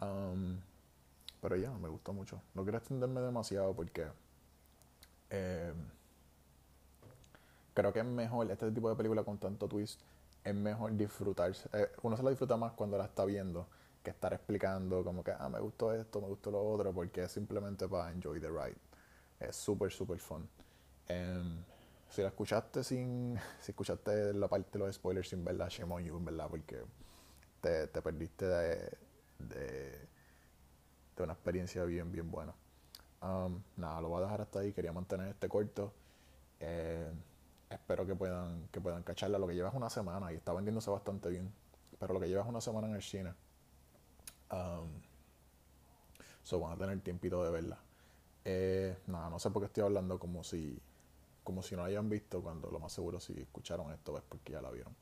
Um, 0.00 0.58
pero 1.40 1.56
ya, 1.56 1.70
me 1.72 1.88
gustó 1.88 2.12
mucho. 2.12 2.40
No 2.54 2.62
quiero 2.62 2.78
extenderme 2.78 3.20
demasiado 3.20 3.74
porque 3.74 4.06
eh, 5.30 5.72
creo 7.78 7.92
que 7.92 8.00
es 8.00 8.04
mejor 8.04 8.50
este 8.50 8.72
tipo 8.72 8.90
de 8.90 8.96
película 8.96 9.22
con 9.22 9.38
tanto 9.38 9.68
twist. 9.68 10.00
Es 10.42 10.54
mejor 10.54 10.96
disfrutarse. 10.96 11.68
Eh, 11.72 11.88
uno 12.02 12.16
se 12.16 12.24
la 12.24 12.30
disfruta 12.30 12.56
más 12.56 12.72
cuando 12.72 12.98
la 12.98 13.04
está 13.04 13.24
viendo 13.24 13.68
que 14.02 14.10
estar 14.10 14.32
explicando 14.32 15.04
como 15.04 15.22
que, 15.22 15.30
ah, 15.30 15.48
me 15.48 15.60
gustó 15.60 15.94
esto, 15.94 16.20
me 16.20 16.26
gustó 16.26 16.50
lo 16.50 16.60
otro, 16.60 16.92
porque 16.92 17.22
es 17.22 17.30
simplemente 17.30 17.86
para 17.86 18.10
enjoy 18.10 18.40
the 18.40 18.48
ride. 18.48 18.76
Es 19.38 19.54
súper, 19.54 19.92
súper 19.92 20.18
fun. 20.18 20.48
Em, 21.06 21.62
si 22.08 22.22
la 22.22 22.28
escuchaste 22.28 22.82
sin, 22.82 23.38
si 23.60 23.70
escuchaste 23.70 24.34
la 24.34 24.48
parte 24.48 24.70
de 24.72 24.78
los 24.80 24.96
spoilers 24.96 25.28
sin 25.28 25.44
verla, 25.44 25.68
shame 25.68 25.94
on 25.94 26.04
you, 26.04 26.16
en 26.16 26.24
verdad, 26.24 26.48
porque 26.50 26.82
te, 27.60 27.86
te 27.86 28.02
perdiste 28.02 28.44
de, 28.44 28.98
de, 29.38 30.08
una 31.22 31.32
experiencia 31.32 31.84
bien, 31.84 32.10
bien 32.10 32.28
buena. 32.28 32.54
Nada, 33.76 34.00
lo 34.00 34.08
voy 34.08 34.18
a 34.18 34.24
dejar 34.24 34.40
hasta 34.40 34.60
ahí, 34.60 34.72
quería 34.72 34.92
mantener 34.92 35.28
este 35.28 35.48
corto. 35.48 35.92
Eh, 36.60 37.10
espero 37.70 38.06
que 38.06 38.14
puedan, 38.14 38.68
que 38.68 38.80
puedan 38.80 39.02
cacharla. 39.02 39.38
Lo 39.38 39.46
que 39.46 39.54
lleva 39.54 39.68
es 39.68 39.74
una 39.74 39.90
semana 39.90 40.32
y 40.32 40.36
está 40.36 40.52
vendiéndose 40.52 40.90
bastante 40.90 41.28
bien. 41.28 41.52
Pero 41.98 42.14
lo 42.14 42.20
que 42.20 42.28
lleva 42.28 42.42
es 42.42 42.48
una 42.48 42.60
semana 42.60 42.88
en 42.88 42.94
el 42.94 43.02
cine. 43.02 43.34
Um, 44.50 44.88
so 46.42 46.60
van 46.60 46.72
a 46.72 46.76
tener 46.76 47.00
tiempito 47.00 47.44
de 47.44 47.50
verla. 47.50 47.78
Eh, 48.44 48.98
nada, 49.06 49.28
no 49.28 49.38
sé 49.38 49.50
por 49.50 49.62
qué 49.62 49.66
estoy 49.66 49.84
hablando 49.84 50.18
como 50.18 50.42
si 50.42 50.80
como 51.48 51.62
si 51.62 51.74
no 51.74 51.80
la 51.80 51.88
hayan 51.88 52.10
visto, 52.10 52.42
cuando 52.42 52.70
lo 52.70 52.78
más 52.78 52.92
seguro 52.92 53.18
si 53.20 53.32
escucharon 53.32 53.90
esto 53.90 54.18
es 54.18 54.22
porque 54.28 54.52
ya 54.52 54.60
la 54.60 54.70
vieron. 54.70 54.94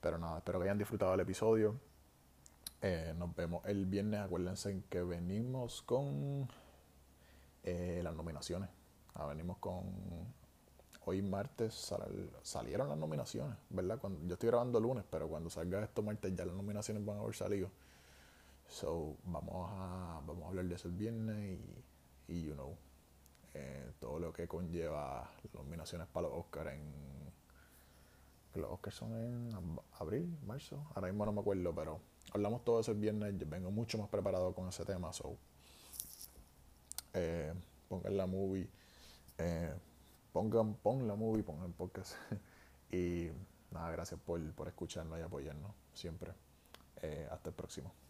Pero 0.00 0.16
nada, 0.16 0.38
espero 0.38 0.60
que 0.60 0.66
hayan 0.66 0.78
disfrutado 0.78 1.10
del 1.10 1.20
episodio. 1.20 1.74
Eh, 2.80 3.12
nos 3.16 3.34
vemos 3.34 3.64
el 3.66 3.84
viernes. 3.86 4.20
Acuérdense 4.20 4.84
que 4.88 5.02
venimos 5.02 5.82
con 5.82 6.48
eh, 7.64 8.00
las 8.04 8.14
nominaciones. 8.14 8.70
Ah, 9.14 9.26
venimos 9.26 9.58
con. 9.58 9.82
Hoy 11.08 11.22
martes 11.22 11.92
salieron 12.42 12.88
las 12.88 12.98
nominaciones, 12.98 13.56
¿verdad? 13.70 14.00
Cuando, 14.00 14.26
yo 14.26 14.34
estoy 14.34 14.48
grabando 14.48 14.80
lunes, 14.80 15.04
pero 15.08 15.28
cuando 15.28 15.48
salga 15.48 15.80
esto 15.84 16.02
martes 16.02 16.34
ya 16.34 16.44
las 16.44 16.56
nominaciones 16.56 17.04
van 17.04 17.18
a 17.18 17.20
haber 17.20 17.36
salido. 17.36 17.70
So, 18.66 19.16
vamos 19.22 19.70
a, 19.72 20.20
vamos 20.26 20.42
a 20.42 20.48
hablar 20.48 20.64
de 20.64 20.74
eso 20.74 20.88
el 20.88 20.94
viernes 20.94 21.60
y, 22.26 22.32
y 22.32 22.42
you 22.42 22.54
know, 22.54 22.76
eh, 23.54 23.92
todo 24.00 24.18
lo 24.18 24.32
que 24.32 24.48
conlleva 24.48 25.30
las 25.44 25.54
nominaciones 25.54 26.08
para 26.08 26.26
los 26.26 26.38
Oscars 26.38 26.72
en. 26.72 26.92
Los 28.56 28.72
Oscars 28.72 28.96
son 28.96 29.12
en 29.14 29.78
abril, 30.00 30.36
marzo, 30.44 30.84
ahora 30.96 31.06
mismo 31.06 31.24
no 31.24 31.30
me 31.30 31.40
acuerdo, 31.40 31.72
pero 31.72 32.00
hablamos 32.32 32.64
todo 32.64 32.80
eso 32.80 32.90
el 32.90 32.98
viernes. 32.98 33.38
Yo 33.38 33.46
vengo 33.48 33.70
mucho 33.70 33.96
más 33.96 34.08
preparado 34.08 34.52
con 34.54 34.68
ese 34.68 34.84
tema, 34.84 35.12
so. 35.12 35.36
Eh, 37.14 37.54
pongan 37.88 38.16
la 38.16 38.26
movie, 38.26 38.68
eh, 39.38 39.72
pongan, 40.36 40.74
pon 40.74 41.08
la 41.08 41.14
movie, 41.14 41.42
pongan 41.42 41.72
podcast. 41.72 42.14
y 42.92 43.30
nada, 43.70 43.90
gracias 43.90 44.20
por, 44.20 44.38
por 44.52 44.68
escucharnos 44.68 45.18
y 45.18 45.22
apoyarnos 45.22 45.72
siempre. 45.94 46.32
hasta 47.30 47.48
el 47.48 47.54
próximo. 47.54 48.05